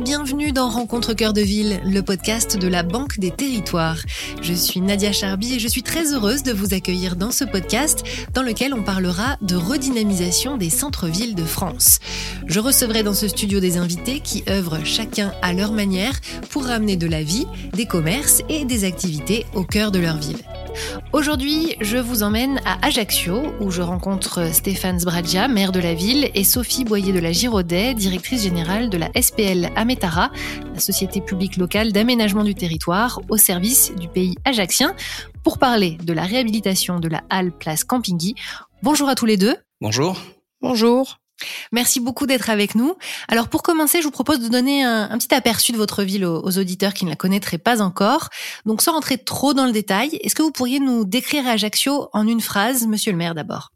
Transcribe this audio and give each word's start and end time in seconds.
bienvenue 0.00 0.52
dans 0.52 0.68
Rencontre 0.68 1.14
Cœur 1.14 1.32
de 1.32 1.40
Ville, 1.40 1.80
le 1.84 2.02
podcast 2.02 2.58
de 2.58 2.68
la 2.68 2.82
Banque 2.82 3.18
des 3.18 3.30
Territoires. 3.30 3.98
Je 4.42 4.52
suis 4.52 4.80
Nadia 4.80 5.10
Charby 5.10 5.54
et 5.54 5.58
je 5.58 5.68
suis 5.68 5.82
très 5.82 6.12
heureuse 6.12 6.42
de 6.42 6.52
vous 6.52 6.74
accueillir 6.74 7.16
dans 7.16 7.30
ce 7.30 7.44
podcast 7.44 8.04
dans 8.34 8.42
lequel 8.42 8.74
on 8.74 8.82
parlera 8.82 9.36
de 9.40 9.56
redynamisation 9.56 10.58
des 10.58 10.70
centres-villes 10.70 11.34
de 11.34 11.44
France. 11.44 11.98
Je 12.46 12.60
recevrai 12.60 13.02
dans 13.02 13.14
ce 13.14 13.26
studio 13.26 13.58
des 13.58 13.78
invités 13.78 14.20
qui 14.20 14.44
œuvrent 14.48 14.84
chacun 14.84 15.32
à 15.42 15.52
leur 15.52 15.72
manière 15.72 16.20
pour 16.50 16.66
ramener 16.66 16.96
de 16.96 17.06
la 17.06 17.22
vie, 17.22 17.46
des 17.72 17.86
commerces 17.86 18.42
et 18.48 18.64
des 18.64 18.84
activités 18.84 19.46
au 19.54 19.64
cœur 19.64 19.90
de 19.90 19.98
leur 19.98 20.18
ville. 20.18 20.38
Aujourd'hui, 21.12 21.76
je 21.80 21.96
vous 21.96 22.22
emmène 22.22 22.60
à 22.64 22.84
Ajaccio, 22.86 23.54
où 23.60 23.70
je 23.70 23.82
rencontre 23.82 24.52
Stéphane 24.52 25.00
Sbragia, 25.00 25.48
maire 25.48 25.72
de 25.72 25.80
la 25.80 25.94
ville, 25.94 26.30
et 26.34 26.44
Sophie 26.44 26.84
Boyer 26.84 27.12
de 27.12 27.18
la 27.18 27.32
Giraudet, 27.32 27.94
directrice 27.94 28.42
générale 28.42 28.90
de 28.90 28.98
la 28.98 29.10
SPL 29.20 29.70
Ametara, 29.76 30.30
la 30.74 30.80
société 30.80 31.20
publique 31.20 31.56
locale 31.56 31.92
d'aménagement 31.92 32.44
du 32.44 32.54
territoire 32.54 33.20
au 33.28 33.36
service 33.36 33.92
du 33.96 34.08
pays 34.08 34.34
ajaccien, 34.44 34.94
pour 35.42 35.58
parler 35.58 35.98
de 36.02 36.12
la 36.12 36.24
réhabilitation 36.24 36.98
de 36.98 37.08
la 37.08 37.22
halle 37.30 37.52
place 37.52 37.84
Campingui. 37.84 38.34
Bonjour 38.82 39.08
à 39.08 39.14
tous 39.14 39.26
les 39.26 39.36
deux. 39.36 39.56
Bonjour. 39.80 40.20
Bonjour. 40.60 41.18
Merci 41.72 42.00
beaucoup 42.00 42.26
d'être 42.26 42.50
avec 42.50 42.74
nous. 42.74 42.96
Alors 43.28 43.48
pour 43.48 43.62
commencer, 43.62 44.00
je 44.00 44.04
vous 44.04 44.10
propose 44.10 44.40
de 44.40 44.48
donner 44.48 44.84
un, 44.84 45.16
petit 45.18 45.34
aperçu 45.34 45.72
de 45.72 45.76
votre 45.76 46.02
ville 46.02 46.24
aux, 46.24 46.58
auditeurs 46.58 46.94
qui 46.94 47.04
ne 47.04 47.10
la 47.10 47.16
connaîtraient 47.16 47.58
pas 47.58 47.82
encore. 47.82 48.30
Donc 48.64 48.82
sans 48.82 48.92
rentrer 48.92 49.18
trop 49.18 49.54
dans 49.54 49.66
le 49.66 49.72
détail, 49.72 50.16
est-ce 50.22 50.34
que 50.34 50.42
vous 50.42 50.52
pourriez 50.52 50.80
nous 50.80 51.04
décrire 51.04 51.46
Ajaccio 51.46 52.08
en 52.12 52.26
une 52.26 52.40
phrase, 52.40 52.86
monsieur 52.86 53.12
le 53.12 53.18
maire 53.18 53.34
d'abord? 53.34 53.72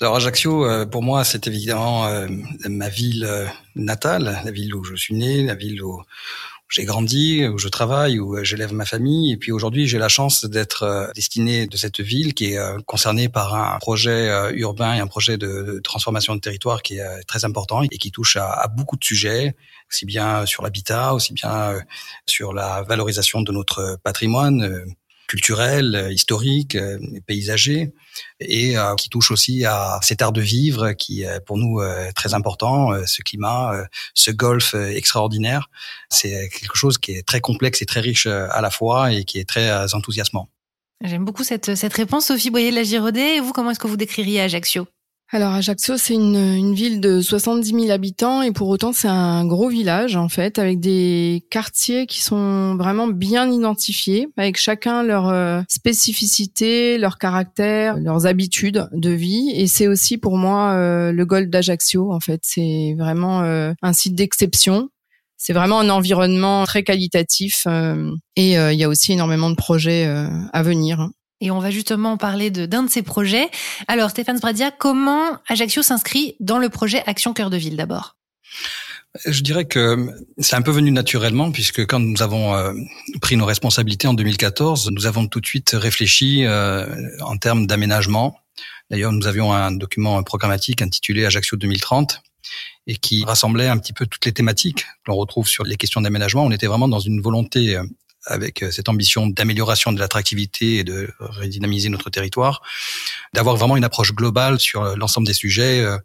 Alors 0.00 0.16
Ajaccio, 0.16 0.66
euh, 0.66 0.84
pour 0.84 1.02
moi, 1.02 1.24
c'est 1.24 1.46
évidemment 1.46 2.06
euh, 2.06 2.26
ma 2.68 2.90
ville 2.90 3.24
euh, 3.24 3.46
natale, 3.74 4.42
la 4.44 4.50
ville 4.50 4.74
où 4.74 4.84
je 4.84 4.94
suis 4.94 5.14
né, 5.14 5.42
la 5.42 5.54
ville 5.54 5.82
où, 5.82 6.02
j'ai 6.68 6.84
grandi, 6.84 7.46
où 7.46 7.58
je 7.58 7.68
travaille, 7.68 8.18
où 8.18 8.42
j'élève 8.42 8.72
ma 8.72 8.84
famille. 8.84 9.32
Et 9.32 9.36
puis 9.36 9.52
aujourd'hui, 9.52 9.86
j'ai 9.86 9.98
la 9.98 10.08
chance 10.08 10.44
d'être 10.44 10.82
euh, 10.82 11.06
destiné 11.14 11.66
de 11.66 11.76
cette 11.76 12.00
ville 12.00 12.34
qui 12.34 12.52
est 12.52 12.58
euh, 12.58 12.78
concernée 12.86 13.28
par 13.28 13.54
un 13.54 13.78
projet 13.78 14.28
euh, 14.28 14.50
urbain 14.54 14.94
et 14.94 15.00
un 15.00 15.06
projet 15.06 15.38
de 15.38 15.80
transformation 15.84 16.34
de 16.34 16.40
territoire 16.40 16.82
qui 16.82 16.98
est 16.98 17.22
très 17.26 17.44
important 17.44 17.82
et 17.82 17.88
qui 17.88 18.10
touche 18.10 18.36
à, 18.36 18.66
beaucoup 18.76 18.96
de 18.96 19.04
sujets, 19.04 19.54
aussi 19.92 20.06
bien 20.06 20.44
sur 20.46 20.62
l'habitat, 20.62 21.14
aussi 21.14 21.32
bien 21.32 21.80
sur 22.26 22.52
la 22.52 22.82
valorisation 22.82 23.42
de 23.42 23.52
notre 23.52 23.98
patrimoine 24.02 24.84
culturel, 25.26 25.94
euh, 25.94 26.12
historique, 26.12 26.74
euh, 26.74 26.98
paysager, 27.26 27.92
et 28.40 28.76
euh, 28.78 28.94
qui 28.94 29.08
touche 29.08 29.30
aussi 29.30 29.64
à 29.64 29.98
cet 30.02 30.22
art 30.22 30.32
de 30.32 30.40
vivre 30.40 30.92
qui 30.92 31.22
est 31.22 31.44
pour 31.44 31.58
nous 31.58 31.80
très 32.14 32.34
important, 32.34 32.92
ce 33.06 33.22
climat, 33.22 33.72
ce 34.14 34.30
golfe 34.30 34.74
extraordinaire. 34.74 35.68
C'est 36.10 36.48
quelque 36.48 36.76
chose 36.76 36.98
qui 36.98 37.12
est 37.12 37.26
très 37.26 37.40
complexe 37.40 37.82
et 37.82 37.86
très 37.86 38.00
riche 38.00 38.26
à 38.26 38.60
la 38.60 38.70
fois 38.70 39.12
et 39.12 39.24
qui 39.24 39.38
est 39.38 39.48
très 39.48 39.94
enthousiasmant. 39.94 40.48
J'aime 41.04 41.24
beaucoup 41.24 41.44
cette, 41.44 41.74
cette 41.74 41.92
réponse, 41.92 42.26
Sophie 42.26 42.50
Boyer 42.50 42.70
de 42.70 42.76
la 42.76 42.84
Giraudet. 42.84 43.36
Et 43.36 43.40
vous, 43.40 43.52
comment 43.52 43.70
est-ce 43.70 43.80
que 43.80 43.86
vous 43.86 43.98
décririez 43.98 44.40
Ajaccio? 44.40 44.86
Alors 45.30 45.54
Ajaccio, 45.54 45.96
c'est 45.96 46.14
une, 46.14 46.36
une, 46.36 46.74
ville 46.74 47.00
de 47.00 47.20
70 47.20 47.68
000 47.70 47.90
habitants 47.90 48.42
et 48.42 48.52
pour 48.52 48.68
autant 48.68 48.92
c'est 48.92 49.08
un 49.08 49.44
gros 49.44 49.68
village 49.68 50.14
en 50.14 50.28
fait, 50.28 50.60
avec 50.60 50.78
des 50.78 51.44
quartiers 51.50 52.06
qui 52.06 52.22
sont 52.22 52.76
vraiment 52.76 53.08
bien 53.08 53.50
identifiés, 53.50 54.28
avec 54.36 54.56
chacun 54.56 55.02
leur 55.02 55.28
euh, 55.28 55.62
spécificité, 55.68 56.96
leur 56.96 57.18
caractère, 57.18 57.96
leurs 57.96 58.26
habitudes 58.26 58.88
de 58.92 59.10
vie. 59.10 59.50
Et 59.52 59.66
c'est 59.66 59.88
aussi 59.88 60.16
pour 60.16 60.36
moi 60.36 60.74
euh, 60.74 61.10
le 61.10 61.26
golfe 61.26 61.48
d'Ajaccio 61.48 62.12
en 62.12 62.20
fait. 62.20 62.42
C'est 62.44 62.94
vraiment 62.96 63.42
euh, 63.42 63.72
un 63.82 63.92
site 63.92 64.14
d'exception. 64.14 64.90
C'est 65.36 65.52
vraiment 65.52 65.80
un 65.80 65.90
environnement 65.90 66.64
très 66.66 66.84
qualitatif 66.84 67.66
et 68.36 68.52
il 68.54 68.78
y 68.78 68.84
a 68.84 68.88
aussi 68.88 69.12
énormément 69.12 69.50
de 69.50 69.54
projets 69.54 70.06
à 70.06 70.62
venir. 70.62 71.10
Et 71.40 71.50
on 71.50 71.58
va 71.58 71.70
justement 71.70 72.16
parler 72.16 72.50
d'un 72.50 72.84
de 72.84 72.90
ces 72.90 73.02
projets. 73.02 73.48
Alors 73.88 74.10
Stéphane 74.10 74.38
Sbradia, 74.38 74.70
comment 74.70 75.38
Ajaccio 75.48 75.82
s'inscrit 75.82 76.36
dans 76.40 76.58
le 76.58 76.68
projet 76.68 77.02
Action 77.06 77.34
Cœur 77.34 77.50
de 77.50 77.56
Ville 77.56 77.76
d'abord? 77.76 78.16
Je 79.24 79.40
dirais 79.40 79.64
que 79.64 80.08
c'est 80.38 80.56
un 80.56 80.62
peu 80.62 80.70
venu 80.70 80.90
naturellement 80.90 81.50
puisque 81.50 81.86
quand 81.86 82.00
nous 82.00 82.22
avons 82.22 82.54
euh, 82.54 82.72
pris 83.20 83.36
nos 83.36 83.46
responsabilités 83.46 84.08
en 84.08 84.14
2014, 84.14 84.90
nous 84.92 85.06
avons 85.06 85.26
tout 85.26 85.40
de 85.40 85.46
suite 85.46 85.70
réfléchi 85.74 86.44
euh, 86.44 86.86
en 87.20 87.36
termes 87.36 87.66
d'aménagement. 87.66 88.38
D'ailleurs, 88.90 89.12
nous 89.12 89.26
avions 89.26 89.52
un 89.52 89.72
document 89.72 90.22
programmatique 90.22 90.82
intitulé 90.82 91.24
Ajaccio 91.24 91.56
2030 91.56 92.22
et 92.86 92.96
qui 92.96 93.24
rassemblait 93.24 93.68
un 93.68 93.78
petit 93.78 93.92
peu 93.92 94.06
toutes 94.06 94.24
les 94.26 94.32
thématiques 94.32 94.84
que 94.84 95.10
l'on 95.10 95.16
retrouve 95.16 95.48
sur 95.48 95.64
les 95.64 95.76
questions 95.76 96.00
d'aménagement. 96.00 96.44
On 96.44 96.50
était 96.50 96.66
vraiment 96.66 96.88
dans 96.88 97.00
une 97.00 97.20
volonté 97.20 97.76
euh, 97.76 97.84
avec 98.26 98.62
euh, 98.62 98.70
cette 98.70 98.88
ambition 98.88 99.26
d'amélioration 99.26 99.92
de 99.92 99.98
l'attractivité 99.98 100.76
et 100.76 100.84
de 100.84 101.10
redynamiser 101.18 101.88
notre 101.88 102.10
territoire, 102.10 102.62
d'avoir 103.32 103.56
vraiment 103.56 103.76
une 103.76 103.84
approche 103.84 104.12
globale 104.12 104.60
sur 104.60 104.82
euh, 104.82 104.96
l'ensemble 104.96 105.26
des 105.26 105.34
sujets 105.34 105.80
euh, 105.80 105.98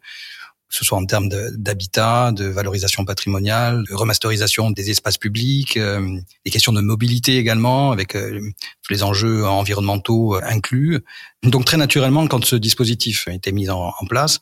que 0.71 0.77
ce 0.77 0.85
soit 0.85 0.97
en 0.97 1.05
termes 1.05 1.27
d'habitat, 1.27 2.31
de, 2.31 2.45
valorisation 2.45 3.03
patrimoniale, 3.03 3.83
de 3.89 3.93
remasterisation 3.93 4.71
des 4.71 4.89
espaces 4.89 5.17
publics, 5.17 5.75
euh, 5.75 6.17
des 6.45 6.51
questions 6.51 6.71
de 6.71 6.79
mobilité 6.79 7.37
également, 7.37 7.91
avec 7.91 8.15
euh, 8.15 8.39
tous 8.81 8.93
les 8.93 9.03
enjeux 9.03 9.45
environnementaux 9.45 10.37
euh, 10.37 10.41
inclus. 10.45 11.01
Donc 11.43 11.65
très 11.65 11.75
naturellement, 11.75 12.25
quand 12.27 12.45
ce 12.45 12.55
dispositif 12.55 13.27
a 13.27 13.33
été 13.33 13.51
mis 13.51 13.69
en, 13.69 13.91
place, 14.07 14.39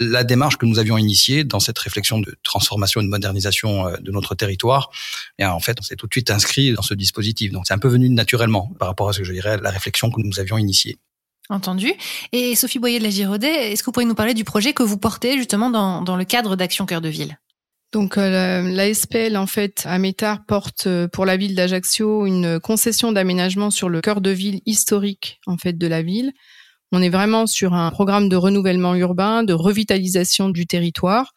la 0.00 0.22
démarche 0.22 0.58
que 0.58 0.66
nous 0.66 0.78
avions 0.78 0.98
initiée 0.98 1.44
dans 1.44 1.60
cette 1.60 1.78
réflexion 1.78 2.18
de 2.18 2.36
transformation 2.42 3.00
et 3.00 3.04
de 3.04 3.08
modernisation 3.08 3.90
de 4.00 4.10
notre 4.10 4.34
territoire, 4.34 4.90
et 5.38 5.46
en 5.46 5.60
fait, 5.60 5.78
on 5.80 5.82
s'est 5.82 5.96
tout 5.96 6.08
de 6.08 6.12
suite 6.12 6.30
inscrit 6.30 6.72
dans 6.72 6.82
ce 6.82 6.94
dispositif. 6.94 7.52
Donc 7.52 7.66
c'est 7.66 7.74
un 7.74 7.78
peu 7.78 7.88
venu 7.88 8.10
naturellement 8.10 8.70
par 8.78 8.88
rapport 8.88 9.08
à 9.08 9.12
ce 9.12 9.20
que 9.20 9.24
je 9.24 9.32
dirais 9.32 9.58
la 9.62 9.70
réflexion 9.70 10.10
que 10.10 10.20
nous 10.20 10.40
avions 10.40 10.58
initiée. 10.58 10.98
Entendu. 11.50 11.92
Et 12.32 12.54
Sophie 12.54 12.78
Boyer 12.78 13.00
de 13.00 13.04
la 13.04 13.10
Giraudet, 13.10 13.72
est-ce 13.72 13.82
que 13.82 13.86
vous 13.86 13.92
pourriez 13.92 14.08
nous 14.08 14.14
parler 14.14 14.34
du 14.34 14.44
projet 14.44 14.72
que 14.72 14.84
vous 14.84 14.98
portez 14.98 15.36
justement 15.36 15.68
dans, 15.68 16.00
dans 16.00 16.16
le 16.16 16.24
cadre 16.24 16.54
d'Action 16.54 16.86
Cœur 16.86 17.00
de 17.00 17.08
Ville? 17.08 17.38
Donc 17.92 18.18
euh, 18.18 18.62
la, 18.62 18.94
SPL 18.94 19.36
en 19.36 19.46
fait 19.46 19.82
à 19.84 19.98
Métard 19.98 20.44
porte 20.46 20.86
euh, 20.86 21.08
pour 21.08 21.26
la 21.26 21.36
ville 21.36 21.56
d'Ajaccio 21.56 22.24
une 22.24 22.60
concession 22.60 23.10
d'aménagement 23.10 23.72
sur 23.72 23.88
le 23.88 24.00
cœur 24.00 24.20
de 24.20 24.30
ville 24.30 24.60
historique 24.64 25.40
en 25.46 25.56
fait 25.56 25.76
de 25.76 25.86
la 25.88 26.00
ville. 26.00 26.32
On 26.92 27.02
est 27.02 27.08
vraiment 27.08 27.48
sur 27.48 27.74
un 27.74 27.90
programme 27.90 28.28
de 28.28 28.36
renouvellement 28.36 28.94
urbain, 28.94 29.42
de 29.42 29.52
revitalisation 29.52 30.50
du 30.50 30.66
territoire. 30.68 31.32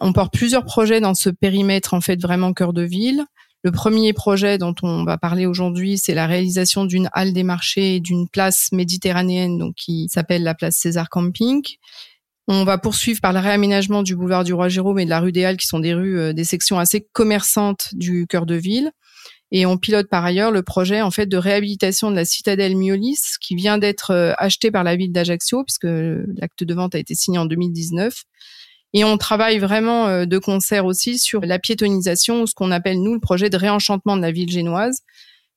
On 0.00 0.14
porte 0.14 0.32
plusieurs 0.32 0.64
projets 0.64 1.00
dans 1.00 1.14
ce 1.14 1.28
périmètre 1.28 1.92
en 1.92 2.00
fait 2.00 2.20
vraiment 2.20 2.54
cœur 2.54 2.72
de 2.72 2.82
ville. 2.82 3.24
Le 3.64 3.70
premier 3.70 4.12
projet 4.12 4.58
dont 4.58 4.74
on 4.82 5.04
va 5.04 5.18
parler 5.18 5.46
aujourd'hui, 5.46 5.96
c'est 5.96 6.14
la 6.14 6.26
réalisation 6.26 6.84
d'une 6.84 7.08
halle 7.12 7.32
des 7.32 7.44
marchés 7.44 7.96
et 7.96 8.00
d'une 8.00 8.28
place 8.28 8.70
méditerranéenne, 8.72 9.56
donc 9.56 9.76
qui 9.76 10.08
s'appelle 10.08 10.42
la 10.42 10.54
place 10.54 10.76
César 10.76 11.08
Camping. 11.08 11.62
On 12.48 12.64
va 12.64 12.76
poursuivre 12.78 13.20
par 13.20 13.32
le 13.32 13.38
réaménagement 13.38 14.02
du 14.02 14.16
boulevard 14.16 14.42
du 14.42 14.52
Roi 14.52 14.68
Jérôme 14.68 14.98
et 14.98 15.04
de 15.04 15.10
la 15.10 15.20
rue 15.20 15.30
des 15.30 15.44
Halles, 15.44 15.58
qui 15.58 15.68
sont 15.68 15.78
des 15.78 15.94
rues, 15.94 16.18
euh, 16.18 16.32
des 16.32 16.42
sections 16.42 16.80
assez 16.80 17.06
commerçantes 17.12 17.90
du 17.92 18.26
cœur 18.26 18.46
de 18.46 18.56
ville. 18.56 18.90
Et 19.52 19.64
on 19.64 19.78
pilote 19.78 20.08
par 20.08 20.24
ailleurs 20.24 20.50
le 20.50 20.64
projet 20.64 21.00
en 21.00 21.12
fait 21.12 21.26
de 21.26 21.36
réhabilitation 21.36 22.10
de 22.10 22.16
la 22.16 22.24
citadelle 22.24 22.76
Miolis, 22.76 23.20
qui 23.40 23.54
vient 23.54 23.78
d'être 23.78 24.10
euh, 24.10 24.32
acheté 24.38 24.72
par 24.72 24.82
la 24.82 24.96
ville 24.96 25.12
d'Ajaccio, 25.12 25.62
puisque 25.62 25.84
l'acte 25.84 26.64
de 26.64 26.74
vente 26.74 26.96
a 26.96 26.98
été 26.98 27.14
signé 27.14 27.38
en 27.38 27.46
2019 27.46 28.24
et 28.92 29.04
on 29.04 29.16
travaille 29.16 29.58
vraiment 29.58 30.06
euh, 30.06 30.26
de 30.26 30.38
concert 30.38 30.86
aussi 30.86 31.18
sur 31.18 31.40
la 31.40 31.58
piétonisation, 31.58 32.46
ce 32.46 32.54
qu'on 32.54 32.70
appelle 32.70 33.02
nous 33.02 33.14
le 33.14 33.20
projet 33.20 33.50
de 33.50 33.56
réenchantement 33.56 34.16
de 34.16 34.22
la 34.22 34.32
ville 34.32 34.50
génoise. 34.50 35.00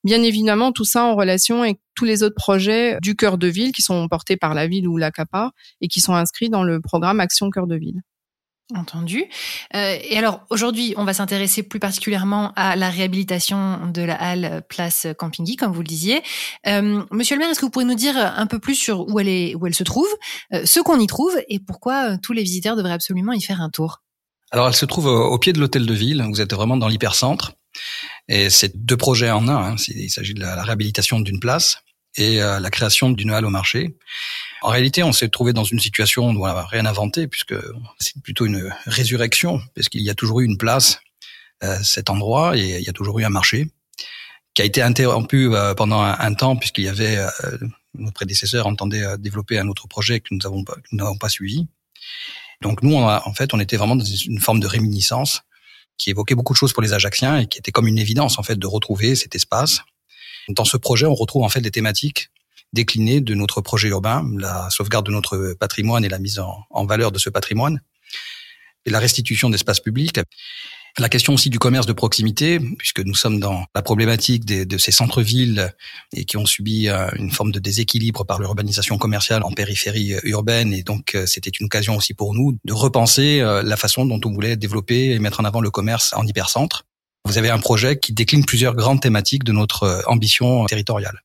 Bien 0.04 0.22
évidemment, 0.22 0.72
tout 0.72 0.84
ça 0.84 1.04
en 1.04 1.16
relation 1.16 1.62
avec 1.62 1.80
tous 1.94 2.04
les 2.04 2.22
autres 2.22 2.36
projets 2.36 2.98
du 3.02 3.16
cœur 3.16 3.38
de 3.38 3.48
ville 3.48 3.72
qui 3.72 3.82
sont 3.82 4.06
portés 4.08 4.36
par 4.36 4.54
la 4.54 4.66
ville 4.68 4.86
ou 4.86 4.96
la 4.96 5.10
CAPA 5.10 5.50
et 5.80 5.88
qui 5.88 6.00
sont 6.00 6.14
inscrits 6.14 6.48
dans 6.48 6.62
le 6.62 6.80
programme 6.80 7.18
Action 7.18 7.50
Cœur 7.50 7.66
de 7.66 7.76
Ville. 7.76 8.02
Entendu. 8.74 9.24
Euh, 9.76 9.96
et 10.02 10.18
alors 10.18 10.40
aujourd'hui, 10.50 10.92
on 10.96 11.04
va 11.04 11.14
s'intéresser 11.14 11.62
plus 11.62 11.78
particulièrement 11.78 12.52
à 12.56 12.74
la 12.74 12.90
réhabilitation 12.90 13.86
de 13.86 14.02
la 14.02 14.16
halle 14.16 14.64
Place 14.68 15.06
Campingui, 15.16 15.54
comme 15.54 15.72
vous 15.72 15.82
le 15.82 15.86
disiez. 15.86 16.20
Euh, 16.66 17.04
Monsieur 17.12 17.36
le 17.36 17.40
maire, 17.40 17.50
est-ce 17.50 17.60
que 17.60 17.64
vous 17.64 17.70
pourriez 17.70 17.86
nous 17.86 17.94
dire 17.94 18.16
un 18.16 18.46
peu 18.46 18.58
plus 18.58 18.74
sur 18.74 19.08
où 19.08 19.20
elle 19.20 19.28
est, 19.28 19.54
où 19.54 19.68
elle 19.68 19.74
se 19.74 19.84
trouve, 19.84 20.08
euh, 20.52 20.66
ce 20.66 20.80
qu'on 20.80 20.98
y 20.98 21.06
trouve 21.06 21.38
et 21.48 21.60
pourquoi 21.60 22.10
euh, 22.10 22.16
tous 22.20 22.32
les 22.32 22.42
visiteurs 22.42 22.74
devraient 22.74 22.92
absolument 22.92 23.32
y 23.32 23.40
faire 23.40 23.60
un 23.60 23.70
tour? 23.70 24.02
Alors 24.50 24.66
elle 24.66 24.74
se 24.74 24.84
trouve 24.84 25.06
au 25.06 25.38
pied 25.38 25.52
de 25.52 25.60
l'hôtel 25.60 25.86
de 25.86 25.94
ville. 25.94 26.26
Vous 26.28 26.40
êtes 26.40 26.52
vraiment 26.52 26.76
dans 26.76 26.88
l'hypercentre. 26.88 27.52
Et 28.28 28.50
c'est 28.50 28.84
deux 28.84 28.96
projets 28.96 29.30
en 29.30 29.46
un. 29.46 29.74
Hein. 29.74 29.76
Il 29.88 30.10
s'agit 30.10 30.34
de 30.34 30.40
la 30.40 30.62
réhabilitation 30.64 31.20
d'une 31.20 31.38
place 31.38 31.78
et 32.16 32.42
euh, 32.42 32.60
la 32.60 32.70
création 32.70 33.10
d'une 33.10 33.30
halle 33.30 33.44
au 33.44 33.50
marché. 33.50 33.96
En 34.66 34.70
réalité, 34.70 35.04
on 35.04 35.12
s'est 35.12 35.28
trouvé 35.28 35.52
dans 35.52 35.62
une 35.62 35.78
situation 35.78 36.26
où 36.26 36.44
on 36.44 36.44
n'a 36.44 36.66
rien 36.66 36.86
inventé, 36.86 37.28
puisque 37.28 37.54
c'est 38.00 38.20
plutôt 38.20 38.46
une 38.46 38.74
résurrection, 38.86 39.60
parce 39.76 39.88
qu'il 39.88 40.02
y 40.02 40.10
a 40.10 40.14
toujours 40.16 40.40
eu 40.40 40.44
une 40.44 40.58
place, 40.58 40.98
euh, 41.62 41.78
cet 41.84 42.10
endroit, 42.10 42.56
et 42.56 42.78
il 42.78 42.82
y 42.82 42.88
a 42.88 42.92
toujours 42.92 43.20
eu 43.20 43.24
un 43.24 43.28
marché, 43.28 43.70
qui 44.54 44.62
a 44.62 44.64
été 44.64 44.82
interrompu 44.82 45.54
euh, 45.54 45.74
pendant 45.74 46.02
un, 46.02 46.34
temps, 46.34 46.56
puisqu'il 46.56 46.82
y 46.82 46.88
avait 46.88 47.16
Nos 47.94 48.10
prédécesseurs 48.10 48.66
entendaient 48.66 49.16
développer 49.18 49.56
un 49.56 49.68
autre 49.68 49.86
projet 49.86 50.18
que 50.18 50.26
nous 50.32 50.38
n'avons 50.42 50.64
pas, 50.64 50.74
pas 51.20 51.28
suivi. 51.28 51.68
Donc 52.60 52.82
nous, 52.82 52.96
en 52.96 53.34
fait, 53.34 53.54
on 53.54 53.60
était 53.60 53.76
vraiment 53.76 53.94
dans 53.94 54.04
une 54.04 54.40
forme 54.40 54.58
de 54.58 54.66
réminiscence 54.66 55.42
qui 55.96 56.10
évoquait 56.10 56.34
beaucoup 56.34 56.54
de 56.54 56.58
choses 56.58 56.72
pour 56.72 56.82
les 56.82 56.92
Ajacciens 56.92 57.38
et 57.38 57.46
qui 57.46 57.60
était 57.60 57.70
comme 57.70 57.86
une 57.86 57.98
évidence 57.98 58.36
en 58.36 58.42
fait 58.42 58.56
de 58.56 58.66
retrouver 58.66 59.14
cet 59.14 59.36
espace. 59.36 59.82
Dans 60.48 60.64
ce 60.64 60.76
projet, 60.76 61.06
on 61.06 61.14
retrouve 61.14 61.44
en 61.44 61.48
fait 61.48 61.60
des 61.60 61.70
thématiques 61.70 62.30
déclinées 62.72 63.20
de 63.20 63.34
notre 63.34 63.60
projet 63.60 63.88
urbain, 63.88 64.28
la 64.36 64.68
sauvegarde 64.70 65.06
de 65.06 65.12
notre 65.12 65.54
patrimoine 65.58 66.04
et 66.04 66.08
la 66.08 66.18
mise 66.18 66.38
en, 66.38 66.58
en 66.70 66.86
valeur 66.86 67.12
de 67.12 67.18
ce 67.18 67.30
patrimoine, 67.30 67.80
et 68.84 68.90
la 68.90 68.98
restitution 68.98 69.50
d'espaces 69.50 69.80
publics. 69.80 70.20
La 70.98 71.10
question 71.10 71.34
aussi 71.34 71.50
du 71.50 71.58
commerce 71.58 71.84
de 71.84 71.92
proximité, 71.92 72.58
puisque 72.78 73.00
nous 73.00 73.14
sommes 73.14 73.38
dans 73.38 73.66
la 73.74 73.82
problématique 73.82 74.46
de 74.46 74.78
ces 74.78 74.92
centres-villes 74.92 75.74
et 76.14 76.24
qui 76.24 76.38
ont 76.38 76.46
subi 76.46 76.88
euh, 76.88 77.10
une 77.16 77.30
forme 77.30 77.52
de 77.52 77.58
déséquilibre 77.58 78.24
par 78.24 78.40
l'urbanisation 78.40 78.96
commerciale 78.96 79.42
en 79.42 79.52
périphérie 79.52 80.14
euh, 80.14 80.20
urbaine. 80.22 80.72
Et 80.72 80.82
donc, 80.82 81.14
euh, 81.14 81.26
c'était 81.26 81.50
une 81.50 81.66
occasion 81.66 81.96
aussi 81.96 82.14
pour 82.14 82.32
nous 82.32 82.56
de 82.64 82.72
repenser 82.72 83.40
la 83.40 83.76
façon 83.76 84.06
dont 84.06 84.20
on 84.24 84.32
voulait 84.32 84.56
développer 84.56 85.10
et 85.10 85.18
mettre 85.18 85.40
en 85.40 85.44
avant 85.44 85.60
le 85.60 85.70
commerce 85.70 86.14
en 86.14 86.26
hypercentre. 86.26 86.84
Vous 87.26 87.36
avez 87.36 87.50
un 87.50 87.58
projet 87.58 87.98
qui 87.98 88.14
décline 88.14 88.46
plusieurs 88.46 88.74
grandes 88.74 89.02
thématiques 89.02 89.44
de 89.44 89.52
notre 89.52 90.02
ambition 90.06 90.64
territoriale. 90.64 91.20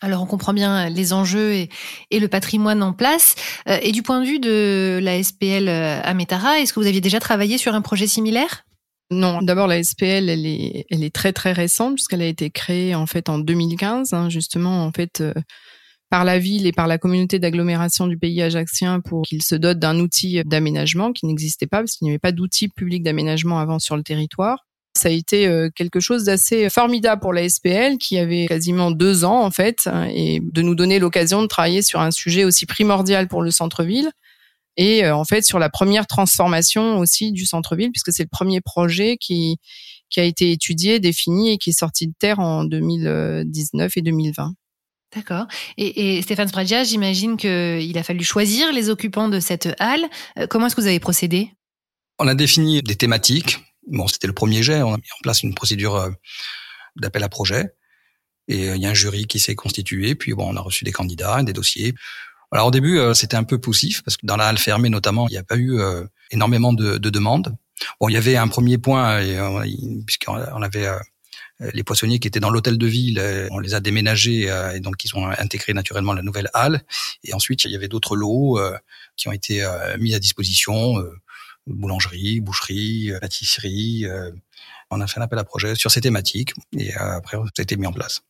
Alors 0.00 0.22
on 0.22 0.26
comprend 0.26 0.52
bien 0.52 0.88
les 0.90 1.12
enjeux 1.12 1.52
et, 1.52 1.68
le 2.12 2.26
patrimoine 2.28 2.82
en 2.82 2.92
place. 2.92 3.34
et 3.66 3.92
du 3.92 4.02
point 4.02 4.20
de 4.20 4.26
vue 4.26 4.38
de 4.38 4.98
la 5.02 5.22
SPL 5.22 5.68
à 5.68 6.12
Métara, 6.12 6.60
est-ce 6.60 6.72
que 6.72 6.80
vous 6.80 6.86
aviez 6.86 7.00
déjà 7.00 7.18
travaillé 7.18 7.56
sur 7.56 7.74
un 7.74 7.80
projet 7.80 8.06
similaire? 8.06 8.66
Non, 9.10 9.40
d'abord 9.40 9.68
la 9.68 9.82
SPL, 9.82 10.28
elle 10.28 10.46
est, 10.46 11.14
très 11.14 11.32
très 11.32 11.52
récente 11.52 11.94
puisqu'elle 11.94 12.22
a 12.22 12.26
été 12.26 12.50
créée 12.50 12.94
en 12.96 13.06
fait 13.06 13.28
en 13.28 13.38
2015, 13.38 14.12
hein, 14.12 14.28
justement 14.28 14.84
en 14.84 14.90
fait 14.90 15.20
euh, 15.20 15.32
par 16.10 16.24
la 16.24 16.40
ville 16.40 16.66
et 16.66 16.72
par 16.72 16.88
la 16.88 16.98
communauté 16.98 17.38
d'agglomération 17.38 18.08
du 18.08 18.18
pays 18.18 18.42
ajaxien 18.42 19.00
pour 19.00 19.22
qu'il 19.22 19.42
se 19.42 19.54
dote 19.54 19.78
d'un 19.78 20.00
outil 20.00 20.42
d'aménagement 20.44 21.12
qui 21.12 21.26
n'existait 21.26 21.68
pas 21.68 21.78
parce 21.78 21.92
qu'il 21.92 22.06
n'y 22.06 22.10
avait 22.10 22.18
pas 22.18 22.32
d'outil 22.32 22.68
public 22.68 23.04
d'aménagement 23.04 23.60
avant 23.60 23.78
sur 23.78 23.96
le 23.96 24.02
territoire. 24.02 24.65
Ça 24.96 25.08
a 25.08 25.12
été 25.12 25.46
euh, 25.46 25.70
quelque 25.74 26.00
chose 26.00 26.24
d'assez 26.24 26.68
formidable 26.70 27.20
pour 27.20 27.32
la 27.32 27.48
SPL 27.48 27.98
qui 27.98 28.18
avait 28.18 28.46
quasiment 28.46 28.90
deux 28.90 29.24
ans 29.24 29.42
en 29.42 29.50
fait 29.50 29.80
hein, 29.86 30.08
et 30.12 30.40
de 30.42 30.62
nous 30.62 30.74
donner 30.74 30.98
l'occasion 30.98 31.42
de 31.42 31.46
travailler 31.46 31.82
sur 31.82 32.00
un 32.00 32.10
sujet 32.10 32.44
aussi 32.44 32.66
primordial 32.66 33.28
pour 33.28 33.42
le 33.42 33.50
centre-ville 33.50 34.10
et 34.76 35.04
euh, 35.04 35.14
en 35.14 35.24
fait 35.24 35.44
sur 35.44 35.58
la 35.58 35.68
première 35.68 36.06
transformation 36.06 36.98
aussi 36.98 37.32
du 37.32 37.46
centre-ville 37.46 37.90
puisque 37.90 38.12
c'est 38.12 38.24
le 38.24 38.28
premier 38.30 38.60
projet 38.60 39.16
qui 39.18 39.58
qui 40.08 40.20
a 40.20 40.24
été 40.24 40.52
étudié, 40.52 41.00
défini 41.00 41.52
et 41.52 41.58
qui 41.58 41.70
est 41.70 41.78
sorti 41.78 42.06
de 42.06 42.12
terre 42.18 42.38
en 42.38 42.64
2019 42.64 43.96
et 43.96 44.02
2020. 44.02 44.54
D'accord. 45.14 45.46
Et, 45.76 46.18
et, 46.18 46.22
Stéphane 46.22 46.48
Spradia, 46.48 46.84
j'imagine 46.84 47.36
qu'il 47.36 47.96
a 47.98 48.02
fallu 48.02 48.24
choisir 48.24 48.72
les 48.72 48.90
occupants 48.90 49.28
de 49.28 49.40
cette 49.40 49.74
halle. 49.78 50.04
Euh, 50.38 50.46
comment 50.46 50.66
est-ce 50.66 50.76
que 50.76 50.80
vous 50.80 50.86
avez 50.86 51.00
procédé? 51.00 51.50
On 52.18 52.28
a 52.28 52.34
défini 52.34 52.82
des 52.82 52.96
thématiques. 52.96 53.58
Bon, 53.86 54.08
c'était 54.08 54.26
le 54.26 54.32
premier 54.32 54.62
jet. 54.62 54.82
On 54.82 54.94
a 54.94 54.96
mis 54.96 55.12
en 55.18 55.22
place 55.22 55.42
une 55.42 55.54
procédure 55.54 55.96
euh, 55.96 56.10
d'appel 56.96 57.22
à 57.22 57.28
projet. 57.28 57.74
Et 58.48 58.68
il 58.68 58.80
y 58.80 58.86
a 58.86 58.90
un 58.90 58.94
jury 58.94 59.26
qui 59.26 59.40
s'est 59.40 59.56
constitué. 59.56 60.14
Puis 60.14 60.32
bon, 60.34 60.48
on 60.48 60.56
a 60.56 60.60
reçu 60.60 60.84
des 60.84 60.92
candidats, 60.92 61.42
des 61.42 61.52
dossiers. 61.52 61.94
Alors 62.52 62.68
au 62.68 62.70
début, 62.70 62.98
euh, 62.98 63.14
c'était 63.14 63.36
un 63.36 63.44
peu 63.44 63.58
poussif 63.58 64.02
parce 64.02 64.16
que 64.16 64.26
dans 64.26 64.36
la 64.36 64.46
halle 64.46 64.58
fermée 64.58 64.88
notamment, 64.88 65.28
il 65.28 65.32
n'y 65.32 65.38
a 65.38 65.42
pas 65.42 65.56
eu 65.56 65.78
euh, 65.80 66.04
énormément 66.30 66.72
de, 66.72 66.98
de, 66.98 67.10
demandes. 67.10 67.56
Bon, 68.00 68.08
il 68.08 68.12
y 68.12 68.16
avait 68.16 68.36
un 68.36 68.48
premier 68.48 68.78
point 68.78 69.20
euh, 69.20 69.64
puisqu'on 70.06 70.62
avait 70.62 70.88
les 71.60 71.82
poissonniers 71.84 72.18
qui 72.18 72.28
étaient 72.28 72.40
dans 72.40 72.50
l'hôtel 72.50 72.76
de 72.76 72.86
ville, 72.86 73.22
on 73.50 73.58
les 73.58 73.74
a 73.74 73.80
déménagés 73.80 74.42
et 74.74 74.80
donc 74.80 75.02
ils 75.04 75.16
ont 75.16 75.26
intégré 75.26 75.72
naturellement 75.72 76.12
la 76.12 76.22
nouvelle 76.22 76.50
halle. 76.52 76.82
Et 77.24 77.32
ensuite, 77.32 77.64
il 77.64 77.70
y 77.70 77.76
avait 77.76 77.88
d'autres 77.88 78.14
lots 78.14 78.58
qui 79.16 79.28
ont 79.28 79.32
été 79.32 79.66
mis 79.98 80.14
à 80.14 80.18
disposition, 80.18 81.02
boulangerie, 81.66 82.40
boucherie, 82.40 83.12
pâtisserie. 83.20 84.06
On 84.90 85.00
a 85.00 85.06
fait 85.06 85.20
un 85.20 85.22
appel 85.22 85.38
à 85.38 85.44
projet 85.44 85.74
sur 85.74 85.90
ces 85.90 86.00
thématiques 86.00 86.54
et 86.76 86.94
après, 86.94 87.36
ça 87.36 87.42
a 87.58 87.62
été 87.62 87.76
mis 87.76 87.86
en 87.86 87.92
place. 87.92 88.22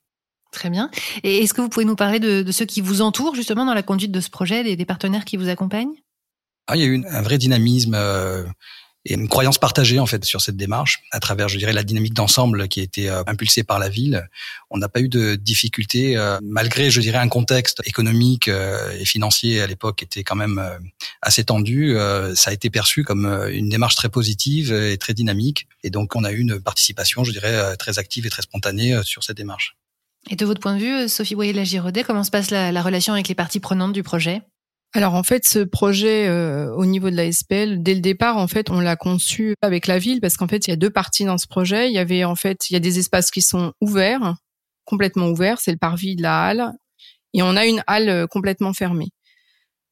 Très 0.53 0.71
bien. 0.71 0.91
Et 1.23 1.43
est-ce 1.43 1.53
que 1.53 1.61
vous 1.61 1.69
pouvez 1.69 1.85
nous 1.85 1.97
parler 1.97 2.19
de, 2.19 2.51
ceux 2.51 2.65
qui 2.65 2.81
vous 2.81 3.03
entourent 3.03 3.35
justement 3.35 3.67
dans 3.67 3.75
la 3.75 3.83
conduite 3.83 4.13
de 4.13 4.21
ce 4.21 4.31
projet, 4.31 4.65
des, 4.65 4.77
des 4.77 4.87
partenaires 4.87 5.25
qui 5.25 5.37
vous 5.37 5.49
accompagnent? 5.49 5.95
Ah, 6.67 6.77
Il 6.77 6.83
y 6.83 6.85
a 6.85 6.87
eu 6.87 7.05
un 7.07 7.23
vrai 7.23 7.39
dynamisme 7.39 7.95
euh, 7.95 8.45
et 9.09 9.15
une 9.15 9.29
croyance 9.29 9.59
partagée 9.59 9.99
en 9.99 10.07
fait 10.07 10.25
sur 10.25 10.41
cette 10.41 10.57
démarche 10.57 11.01
à 11.13 11.21
travers, 11.21 11.49
je 11.49 11.59
dirais, 11.59 11.73
la 11.73 11.85
dynamique 11.85 12.15
d'ensemble 12.15 12.69
qui 12.69 12.81
a 12.81 12.83
été 12.83 13.09
euh, 13.09 13.23
impulsée 13.27 13.63
par 13.63 13.79
la 13.79 13.89
ville. 13.89 14.29
On 14.71 14.79
n'a 14.79 14.89
pas 14.89 15.01
eu 15.01 15.09
de 15.09 15.37
difficultés 15.37 16.17
euh, 16.17 16.39
malgré, 16.43 16.91
je 16.91 17.01
dirais, 17.01 17.19
un 17.19 17.29
contexte 17.29 17.83
économique 17.87 18.49
et 18.49 19.05
financier 19.05 19.61
à 19.61 19.67
l'époque 19.67 20.03
était 20.03 20.25
quand 20.25 20.35
même 20.35 20.63
assez 21.23 21.45
tendu. 21.45 21.97
ça 22.35 22.51
a 22.51 22.53
été 22.53 22.71
perçu 22.71 23.05
comme 23.05 23.27
une 23.51 23.69
démarche 23.69 23.95
très 23.95 24.09
positive 24.09 24.73
et 24.73 24.99
très 24.99 25.15
dynamique. 25.15 25.69
Et 25.83 25.91
donc, 25.91 26.17
on 26.17 26.25
a 26.25 26.33
eu 26.33 26.39
une 26.39 26.61
participation, 26.61 27.25
je 27.25 27.33
dirais, 27.33 27.77
très 27.77 27.99
active 27.99 28.27
et 28.27 28.31
très 28.31 28.43
spontanée 28.43 29.01
sur 29.03 29.23
cette 29.23 29.37
démarche. 29.37 29.77
Et 30.29 30.37
de 30.37 30.45
votre 30.45 30.61
point 30.61 30.75
de 30.75 30.81
vue, 30.81 31.09
Sophie 31.09 31.35
Boyer-Lagiraudet, 31.35 32.03
comment 32.03 32.25
se 32.25 32.31
passe 32.31 32.51
la, 32.51 32.83
relation 32.83 33.13
avec 33.13 33.29
les 33.29 33.35
parties 33.35 33.61
prenantes 33.61 33.93
du 33.93 34.03
projet? 34.03 34.43
Alors 34.95 35.15
en 35.15 35.23
fait, 35.23 35.47
ce 35.47 35.59
projet 35.59 36.27
euh, 36.27 36.75
au 36.75 36.87
niveau 36.87 37.11
de 37.11 37.17
la 37.17 37.31
SPL, 37.31 37.83
dès 37.83 37.95
le 37.95 38.01
départ, 38.01 38.39
en 38.39 38.49
fait, 38.49 38.71
on 38.71 38.81
l'a 38.81 38.97
conçu 38.97 39.55
avec 39.61 39.87
la 39.87 39.99
ville 39.99 40.21
parce 40.21 40.37
qu'en 40.39 40.49
fait, 40.49 40.67
il 40.67 40.71
y 40.71 40.73
a 40.73 40.77
deux 40.77 40.91
parties 40.91 41.25
dans 41.25 41.37
ce 41.37 41.47
projet. 41.47 41.89
Il 41.89 41.95
y 41.95 41.99
avait 41.99 42.25
en 42.25 42.35
fait, 42.35 42.71
il 42.71 42.73
y 42.73 42.77
a 42.77 42.81
des 42.81 42.99
espaces 42.99 43.31
qui 43.31 43.43
sont 43.43 43.73
ouverts, 43.83 44.37
complètement 44.85 45.29
ouverts, 45.29 45.61
c'est 45.61 45.73
le 45.73 45.77
parvis 45.79 46.17
de 46.17 46.23
la 46.23 46.45
halle, 46.45 46.73
et 47.35 47.43
on 47.43 47.57
a 47.57 47.67
une 47.67 47.83
halle 47.87 48.09
euh, 48.09 48.27
complètement 48.27 48.73
fermée. 48.73 49.09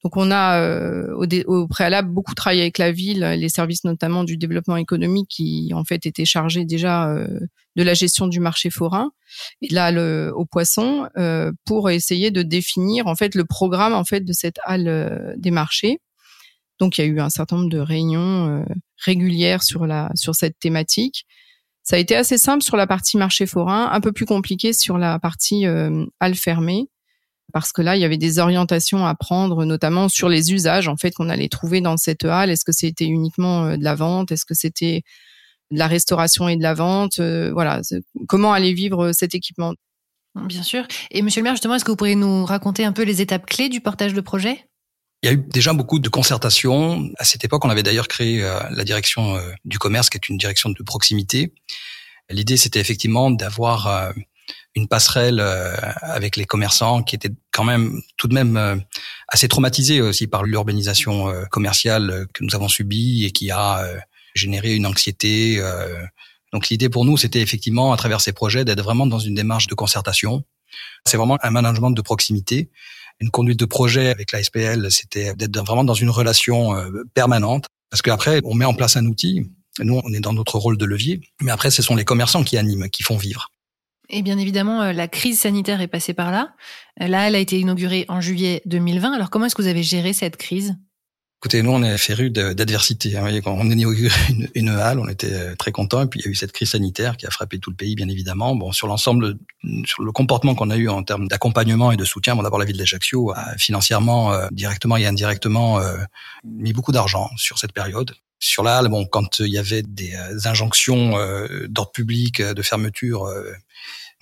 Donc 0.05 0.17
on 0.17 0.29
a 0.29 0.59
euh, 0.59 1.15
au, 1.47 1.67
préalable 1.67 2.11
beaucoup 2.11 2.35
travaillé 2.35 2.61
avec 2.61 2.77
la 2.77 2.91
ville, 2.91 3.21
les 3.21 3.49
services 3.49 3.85
notamment 3.85 4.23
du 4.23 4.37
développement 4.37 4.77
économique 4.77 5.27
qui 5.27 5.71
en 5.73 5.83
fait 5.83 6.05
étaient 6.05 6.25
chargés 6.25 6.63
déjà 6.63 7.09
euh, 7.09 7.39
de 7.75 7.81
la 7.81 7.95
gestion 7.95 8.27
du 8.27 8.39
marché 8.39 8.69
forain 8.69 9.09
et 9.63 9.73
là 9.73 9.89
le, 9.89 10.31
au 10.35 10.45
poisson 10.45 11.09
euh, 11.17 11.51
pour 11.65 11.89
essayer 11.89 12.29
de 12.29 12.43
définir 12.43 13.07
en 13.07 13.15
fait 13.15 13.33
le 13.33 13.45
programme 13.45 13.93
en 13.93 14.03
fait 14.03 14.19
de 14.21 14.31
cette 14.31 14.59
halle 14.63 15.33
des 15.39 15.49
marchés. 15.49 15.97
Donc 16.77 16.99
il 16.99 17.01
y 17.01 17.03
a 17.03 17.07
eu 17.07 17.19
un 17.19 17.31
certain 17.31 17.55
nombre 17.55 17.71
de 17.71 17.79
réunions 17.79 18.63
régulières 19.03 19.63
sur 19.63 19.87
la 19.87 20.11
sur 20.13 20.35
cette 20.35 20.59
thématique. 20.59 21.25
Ça 21.81 21.95
a 21.95 21.99
été 21.99 22.15
assez 22.15 22.37
simple 22.37 22.63
sur 22.63 22.77
la 22.77 22.85
partie 22.85 23.17
marché 23.17 23.47
forain, 23.47 23.89
un 23.91 24.01
peu 24.01 24.11
plus 24.11 24.27
compliqué 24.27 24.71
sur 24.71 24.99
la 24.99 25.17
partie 25.17 25.65
halle 25.65 26.35
fermée 26.35 26.89
parce 27.55 27.71
que 27.71 27.81
là, 27.81 27.95
il 27.95 28.01
y 28.01 28.03
avait 28.03 28.17
des 28.17 28.39
orientations 28.39 29.05
à 29.05 29.15
prendre, 29.15 29.63
notamment 29.63 30.09
sur 30.09 30.27
les 30.27 30.51
usages 30.51 30.89
en 30.89 30.97
fait 30.97 31.11
qu'on 31.11 31.29
allait 31.29 31.47
trouver 31.47 31.79
dans 31.79 31.95
cette 31.95 32.25
halle. 32.25 32.49
Est-ce 32.49 32.65
que 32.65 32.73
c'était 32.73 33.05
uniquement 33.05 33.63
euh, 33.63 33.77
de 33.77 33.83
la 33.85 33.95
vente? 33.95 34.33
Est-ce 34.33 34.43
que 34.43 34.53
c'était 34.53 35.03
de 35.71 35.79
la 35.79 35.87
restauration 35.87 36.49
et 36.49 36.57
de 36.57 36.61
la 36.61 36.73
vente? 36.73 37.21
Euh, 37.21 37.53
Voilà, 37.53 37.79
comment 38.27 38.51
aller 38.51 38.73
vivre 38.73 39.05
euh, 39.05 39.13
cet 39.13 39.35
équipement? 39.35 39.73
Bien 40.35 40.63
sûr. 40.63 40.85
Et 41.11 41.21
Monsieur 41.21 41.39
le 41.39 41.45
maire, 41.45 41.53
justement, 41.53 41.75
est-ce 41.75 41.85
que 41.85 41.91
vous 41.91 41.95
pourriez 41.95 42.15
nous 42.15 42.43
raconter 42.43 42.83
un 42.83 42.91
peu 42.91 43.03
les 43.03 43.21
étapes 43.21 43.45
clés 43.45 43.69
du 43.69 43.79
portage 43.79 44.13
de 44.13 44.19
projet? 44.19 44.65
Il 45.23 45.27
y 45.27 45.29
a 45.29 45.31
eu 45.35 45.37
déjà 45.37 45.71
beaucoup 45.71 45.99
de 45.99 46.09
concertations. 46.09 47.09
À 47.19 47.23
cette 47.23 47.45
époque, 47.45 47.63
on 47.63 47.69
avait 47.69 47.83
d'ailleurs 47.83 48.09
créé 48.09 48.41
la 48.41 48.83
direction 48.83 49.39
du 49.63 49.79
commerce, 49.79 50.09
qui 50.09 50.17
est 50.17 50.27
une 50.27 50.37
direction 50.37 50.71
de 50.71 50.83
proximité. 50.83 51.53
L'idée, 52.29 52.57
c'était 52.57 52.81
effectivement 52.81 53.31
d'avoir 53.31 54.13
une 54.75 54.87
passerelle 54.87 55.39
euh, 55.39 55.75
avec 56.01 56.35
les 56.35 56.45
commerçants 56.45 57.01
qui 57.01 57.15
étaient 57.15 57.31
quand 57.51 57.63
même 57.63 58.01
tout 58.17 58.27
de 58.27 58.33
même 58.33 58.57
euh, 58.57 58.75
assez 59.27 59.47
traumatisés 59.47 60.01
aussi 60.01 60.27
par 60.27 60.43
l'urbanisation 60.43 61.29
euh, 61.29 61.45
commerciale 61.45 62.27
que 62.33 62.43
nous 62.43 62.55
avons 62.55 62.67
subie 62.67 63.25
et 63.25 63.31
qui 63.31 63.51
a 63.51 63.85
généré 64.33 64.75
une 64.75 64.85
anxiété. 64.85 65.61
Donc 66.51 66.67
l'idée 66.67 66.89
pour 66.89 67.05
nous, 67.05 67.15
c'était 67.15 67.39
effectivement 67.41 67.93
à 67.93 67.97
travers 67.97 68.19
ces 68.19 68.33
projets 68.33 68.65
d'être 68.65 68.83
vraiment 68.83 69.07
dans 69.07 69.19
une 69.19 69.33
démarche 69.33 69.67
de 69.67 69.75
concertation. 69.75 70.43
C'est 71.05 71.15
vraiment 71.15 71.37
un 71.41 71.51
management 71.51 71.91
de 71.91 72.01
proximité. 72.01 72.69
Une 73.21 73.29
conduite 73.29 73.59
de 73.59 73.65
projet 73.65 74.09
avec 74.09 74.33
la 74.33 74.43
SPL, 74.43 74.91
c'était 74.91 75.33
d'être 75.35 75.57
vraiment 75.65 75.85
dans 75.85 75.93
une 75.93 76.09
relation 76.09 76.75
permanente. 77.13 77.67
Parce 77.89 78.01
qu'après, 78.01 78.41
on 78.43 78.55
met 78.55 78.65
en 78.65 78.73
place 78.73 78.97
un 78.97 79.05
outil. 79.05 79.49
Nous, 79.79 80.01
on 80.03 80.13
est 80.13 80.19
dans 80.19 80.33
notre 80.33 80.57
rôle 80.57 80.77
de 80.77 80.85
levier. 80.85 81.21
Mais 81.41 81.51
après, 81.51 81.71
ce 81.71 81.81
sont 81.81 81.95
les 81.95 82.03
commerçants 82.03 82.43
qui 82.43 82.57
animent, 82.57 82.89
qui 82.89 83.03
font 83.03 83.15
vivre. 83.15 83.51
Et 84.09 84.21
bien 84.21 84.37
évidemment, 84.37 84.81
euh, 84.81 84.93
la 84.93 85.07
crise 85.07 85.39
sanitaire 85.39 85.81
est 85.81 85.87
passée 85.87 86.13
par 86.13 86.31
là. 86.31 86.53
Euh, 87.01 87.07
là, 87.07 87.27
elle 87.27 87.35
a 87.35 87.39
été 87.39 87.59
inaugurée 87.59 88.05
en 88.07 88.21
juillet 88.21 88.61
2020. 88.65 89.13
Alors 89.13 89.29
comment 89.29 89.45
est-ce 89.45 89.55
que 89.55 89.61
vous 89.61 89.67
avez 89.67 89.83
géré 89.83 90.13
cette 90.13 90.37
crise? 90.37 90.75
Écoutez, 91.41 91.61
nous, 91.61 91.71
on 91.71 91.83
est 91.83 91.97
férus 91.97 92.31
d'adversité. 92.31 93.17
Hein. 93.17 93.27
On 93.45 93.69
a 93.69 93.73
inauguré 93.73 94.15
une, 94.55 94.69
halle, 94.69 94.99
on 94.99 95.07
était 95.07 95.33
euh, 95.33 95.55
très 95.55 95.71
contents. 95.71 96.03
Et 96.03 96.07
puis, 96.07 96.19
il 96.19 96.25
y 96.25 96.27
a 96.27 96.31
eu 96.31 96.35
cette 96.35 96.51
crise 96.51 96.71
sanitaire 96.71 97.17
qui 97.17 97.27
a 97.27 97.29
frappé 97.29 97.59
tout 97.59 97.69
le 97.69 97.75
pays, 97.75 97.95
bien 97.95 98.09
évidemment. 98.09 98.55
Bon, 98.55 98.71
sur 98.71 98.87
l'ensemble, 98.87 99.37
sur 99.85 100.03
le 100.03 100.11
comportement 100.11 100.55
qu'on 100.55 100.71
a 100.71 100.77
eu 100.77 100.87
en 100.89 101.03
termes 101.03 101.27
d'accompagnement 101.27 101.91
et 101.91 101.97
de 101.97 102.05
soutien, 102.05 102.35
bon, 102.35 102.41
d'abord, 102.41 102.57
la 102.57 102.65
ville 102.65 102.77
d'Ajaccio 102.77 103.31
a 103.35 103.55
financièrement, 103.57 104.33
directement 104.51 104.97
et 104.97 105.05
indirectement, 105.05 105.79
mis 106.43 106.73
beaucoup 106.73 106.91
d'argent 106.91 107.29
sur 107.35 107.59
cette 107.59 107.73
période. 107.73 108.15
Sur 108.45 108.67
halle, 108.67 108.89
bon, 108.89 109.07
quand 109.07 109.39
il 109.39 109.47
y 109.47 109.57
avait 109.57 109.81
des 109.81 110.15
injonctions 110.45 111.13
d'ordre 111.67 111.91
public, 111.91 112.43
de 112.43 112.61
fermeture, 112.61 113.27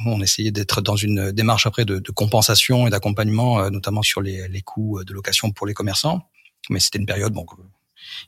On 0.06 0.22
essayait 0.22 0.52
d'être 0.52 0.82
dans 0.82 0.96
une 0.96 1.32
démarche 1.32 1.68
après 1.68 1.84
de, 1.84 2.00
de 2.00 2.12
compensation 2.12 2.88
et 2.88 2.90
d'accompagnement, 2.90 3.70
notamment 3.70 4.02
sur 4.02 4.22
les, 4.22 4.48
les 4.48 4.62
coûts 4.62 5.04
de 5.04 5.14
location 5.14 5.52
pour 5.52 5.68
les 5.68 5.74
commerçants. 5.74 6.22
Mais 6.70 6.80
c'était 6.80 7.00
une 7.00 7.06
période 7.06 7.34
bon, 7.34 7.46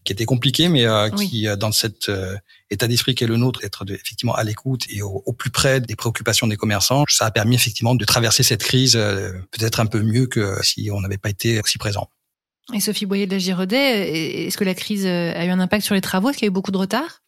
qui 0.04 0.12
était 0.12 0.26
compliquée, 0.26 0.68
mais 0.68 0.86
qui, 1.18 1.48
dans 1.58 1.72
cet 1.72 2.12
état 2.70 2.88
d'esprit 2.88 3.16
qui 3.16 3.24
est 3.24 3.28
le 3.28 3.38
nôtre, 3.38 3.62
être 3.64 3.86
effectivement 3.90 4.36
à 4.36 4.44
l'écoute 4.44 4.84
et 4.90 5.02
au, 5.02 5.24
au, 5.26 5.32
plus 5.32 5.50
près 5.50 5.80
des 5.80 5.96
préoccupations 5.96 6.48
des 6.48 6.58
commerçants, 6.58 7.06
ça 7.08 7.26
a 7.26 7.32
permis 7.32 7.56
effectivement 7.56 7.96
de 7.96 8.04
traverser 8.04 8.44
cette 8.44 8.64
crise 8.64 8.94
peut-être 9.52 9.80
un 9.80 9.86
peu 9.86 10.02
mieux 10.02 10.28
que 10.28 10.58
si 10.62 10.90
on 10.92 11.00
n'avait 11.00 11.18
pas 11.18 11.30
été 11.30 11.62
aussi 11.62 11.78
présent. 11.78 12.10
Et 12.74 12.80
Sophie 12.80 13.06
Boyer 13.06 13.28
de 13.28 13.32
la 13.32 13.38
Giraudet, 13.38 14.46
est-ce 14.46 14.58
que 14.58 14.64
la 14.64 14.74
crise 14.74 15.06
a 15.06 15.46
eu 15.46 15.50
un 15.50 15.60
impact 15.60 15.86
sur 15.86 15.96
les 15.96 16.02
travaux? 16.02 16.30
Est-ce 16.30 16.40
qu'il 16.40 16.46
y 16.46 16.50
a 16.50 16.52
eu 16.52 16.54
beaucoup 16.54 16.72
de 16.72 16.78
retard? 16.78 17.22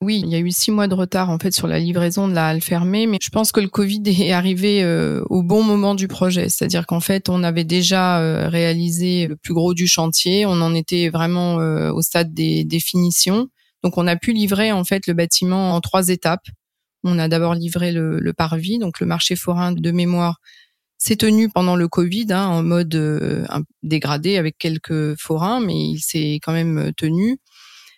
Oui, 0.00 0.20
il 0.22 0.30
y 0.30 0.34
a 0.34 0.38
eu 0.38 0.50
six 0.50 0.70
mois 0.70 0.86
de 0.86 0.94
retard 0.94 1.30
en 1.30 1.38
fait 1.38 1.52
sur 1.52 1.66
la 1.66 1.78
livraison 1.78 2.28
de 2.28 2.34
la 2.34 2.48
halle 2.48 2.60
fermée, 2.60 3.06
mais 3.06 3.18
je 3.22 3.30
pense 3.30 3.52
que 3.52 3.60
le 3.60 3.68
Covid 3.68 4.02
est 4.04 4.32
arrivé 4.32 4.82
euh, 4.82 5.22
au 5.30 5.42
bon 5.42 5.62
moment 5.62 5.94
du 5.94 6.08
projet. 6.08 6.50
C'est-à-dire 6.50 6.86
qu'en 6.86 7.00
fait, 7.00 7.30
on 7.30 7.42
avait 7.42 7.64
déjà 7.64 8.20
euh, 8.20 8.48
réalisé 8.48 9.26
le 9.26 9.36
plus 9.36 9.54
gros 9.54 9.72
du 9.72 9.86
chantier, 9.86 10.44
on 10.44 10.60
en 10.60 10.74
était 10.74 11.08
vraiment 11.08 11.58
euh, 11.60 11.90
au 11.90 12.02
stade 12.02 12.34
des 12.34 12.64
définitions. 12.64 13.48
Donc, 13.82 13.96
on 13.96 14.06
a 14.06 14.16
pu 14.16 14.32
livrer 14.32 14.72
en 14.72 14.84
fait 14.84 15.06
le 15.06 15.14
bâtiment 15.14 15.74
en 15.74 15.80
trois 15.80 16.08
étapes. 16.08 16.46
On 17.02 17.18
a 17.18 17.28
d'abord 17.28 17.54
livré 17.54 17.92
le, 17.92 18.18
le, 18.18 18.32
parvis, 18.34 18.78
donc 18.78 19.00
le 19.00 19.06
marché 19.06 19.36
forain 19.36 19.72
de 19.72 19.90
mémoire 19.90 20.38
s'est 21.04 21.16
tenu 21.16 21.48
pendant 21.48 21.76
le 21.76 21.88
Covid 21.88 22.26
hein, 22.30 22.46
en 22.46 22.62
mode 22.62 23.46
dégradé 23.82 24.38
avec 24.38 24.56
quelques 24.58 25.18
forains, 25.20 25.60
mais 25.60 25.74
il 25.74 26.00
s'est 26.00 26.40
quand 26.42 26.52
même 26.52 26.92
tenu. 26.96 27.38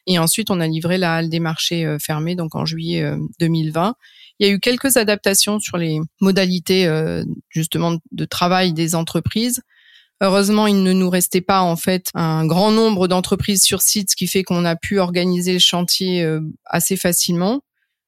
Et 0.06 0.18
ensuite, 0.18 0.50
on 0.50 0.60
a 0.60 0.66
livré 0.66 0.98
la 0.98 1.16
halle 1.16 1.28
des 1.28 1.40
marchés 1.40 1.84
euh, 1.84 1.98
fermée, 1.98 2.36
donc 2.36 2.54
en 2.54 2.64
juillet 2.64 3.12
2020. 3.40 3.88
Euh, 3.88 3.92
il 4.38 4.46
y 4.46 4.50
a 4.50 4.52
eu 4.52 4.60
quelques 4.60 4.96
adaptations 4.96 5.58
sur 5.58 5.78
les 5.78 5.98
modalités 6.20 6.86
euh, 6.86 7.24
justement 7.48 7.98
de 8.12 8.24
travail 8.24 8.72
des 8.72 8.94
entreprises. 8.94 9.62
Heureusement, 10.20 10.66
il 10.66 10.82
ne 10.82 10.92
nous 10.92 11.10
restait 11.10 11.40
pas 11.40 11.60
en 11.60 11.76
fait 11.76 12.10
un 12.14 12.46
grand 12.46 12.70
nombre 12.70 13.08
d'entreprises 13.08 13.62
sur 13.62 13.82
site, 13.82 14.10
ce 14.10 14.16
qui 14.16 14.26
fait 14.26 14.44
qu'on 14.44 14.64
a 14.64 14.76
pu 14.76 14.98
organiser 14.98 15.52
le 15.52 15.58
chantier 15.58 16.26
assez 16.64 16.96
facilement 16.96 17.60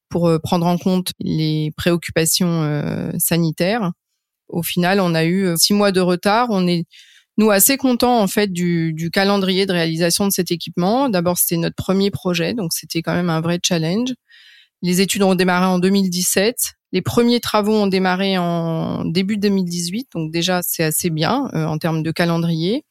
pour 0.08 0.32
prendre 0.42 0.66
en 0.66 0.78
compte 0.78 1.12
les 1.20 1.70
préoccupations 1.76 3.12
sanitaires. 3.18 3.92
Au 4.48 4.62
final, 4.62 5.00
on 5.00 5.14
a 5.14 5.24
eu 5.24 5.54
six 5.56 5.74
mois 5.74 5.92
de 5.92 6.00
retard. 6.00 6.48
On 6.50 6.66
est 6.66 6.84
nous 7.38 7.50
assez 7.50 7.76
contents 7.76 8.20
en 8.20 8.26
fait 8.26 8.52
du, 8.52 8.92
du 8.92 9.10
calendrier 9.10 9.64
de 9.64 9.72
réalisation 9.72 10.26
de 10.26 10.32
cet 10.32 10.50
équipement. 10.50 11.08
D'abord, 11.08 11.38
c'était 11.38 11.56
notre 11.56 11.76
premier 11.76 12.10
projet, 12.10 12.52
donc 12.52 12.72
c'était 12.72 13.00
quand 13.00 13.14
même 13.14 13.30
un 13.30 13.40
vrai 13.40 13.60
challenge. 13.62 14.10
Les 14.82 15.00
études 15.00 15.22
ont 15.22 15.34
démarré 15.34 15.66
en 15.66 15.78
2017. 15.78 16.56
Les 16.92 17.02
premiers 17.02 17.40
travaux 17.40 17.74
ont 17.74 17.86
démarré 17.86 18.38
en 18.38 19.04
début 19.04 19.36
2018, 19.36 20.08
donc 20.14 20.32
déjà 20.32 20.60
c'est 20.62 20.84
assez 20.84 21.10
bien 21.10 21.48
euh, 21.54 21.64
en 21.66 21.78
termes 21.78 22.02
de 22.02 22.10
calendrier. 22.10 22.84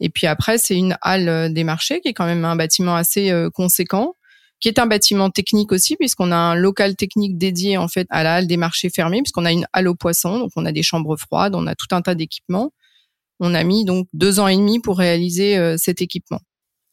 Et 0.00 0.10
puis 0.10 0.26
après, 0.26 0.58
c'est 0.58 0.76
une 0.76 0.96
halle 1.02 1.28
euh, 1.28 1.48
des 1.48 1.62
marchés 1.62 2.00
qui 2.00 2.08
est 2.08 2.14
quand 2.14 2.26
même 2.26 2.44
un 2.44 2.56
bâtiment 2.56 2.96
assez 2.96 3.30
euh, 3.30 3.48
conséquent, 3.50 4.14
qui 4.60 4.68
est 4.68 4.78
un 4.78 4.86
bâtiment 4.86 5.30
technique 5.30 5.72
aussi 5.72 5.96
puisqu'on 5.96 6.32
a 6.32 6.36
un 6.36 6.54
local 6.54 6.96
technique 6.96 7.36
dédié 7.36 7.76
en 7.76 7.88
fait 7.88 8.06
à 8.10 8.22
la 8.22 8.36
halle 8.36 8.46
des 8.46 8.56
marchés 8.56 8.90
fermés 8.90 9.22
puisqu'on 9.22 9.44
a 9.44 9.52
une 9.52 9.66
halle 9.72 9.88
aux 9.88 9.94
poissons, 9.94 10.38
donc 10.38 10.50
on 10.56 10.64
a 10.64 10.72
des 10.72 10.82
chambres 10.82 11.16
froides, 11.16 11.54
on 11.54 11.66
a 11.66 11.74
tout 11.74 11.88
un 11.92 12.02
tas 12.02 12.14
d'équipements. 12.14 12.70
On 13.40 13.54
a 13.54 13.64
mis 13.64 13.84
donc 13.84 14.06
deux 14.12 14.40
ans 14.40 14.48
et 14.48 14.56
demi 14.56 14.80
pour 14.80 14.98
réaliser 14.98 15.58
euh, 15.58 15.76
cet 15.76 16.00
équipement. 16.00 16.40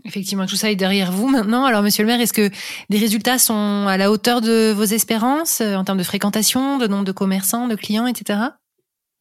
Effectivement, 0.04 0.48
tout 0.48 0.56
ça 0.56 0.72
est 0.72 0.76
derrière 0.76 1.12
vous 1.12 1.28
maintenant. 1.28 1.66
Alors, 1.66 1.84
Monsieur 1.84 2.04
le 2.04 2.08
maire, 2.08 2.20
est-ce 2.20 2.34
que 2.34 2.50
les 2.90 2.98
résultats 2.98 3.38
sont 3.38 3.86
à 3.88 3.98
la 3.98 4.12
hauteur 4.12 4.42
de 4.42 4.72
vos 4.72 4.84
espérances 4.84 5.62
euh, 5.62 5.76
en 5.76 5.84
termes 5.84 6.00
de 6.00 6.04
fréquentation, 6.04 6.80
de 6.80 6.88
nombre 6.88 7.06
de 7.06 7.12
commerçants, 7.12 7.68
de 7.68 7.76
clients, 7.76 8.08
etc. 8.08 8.40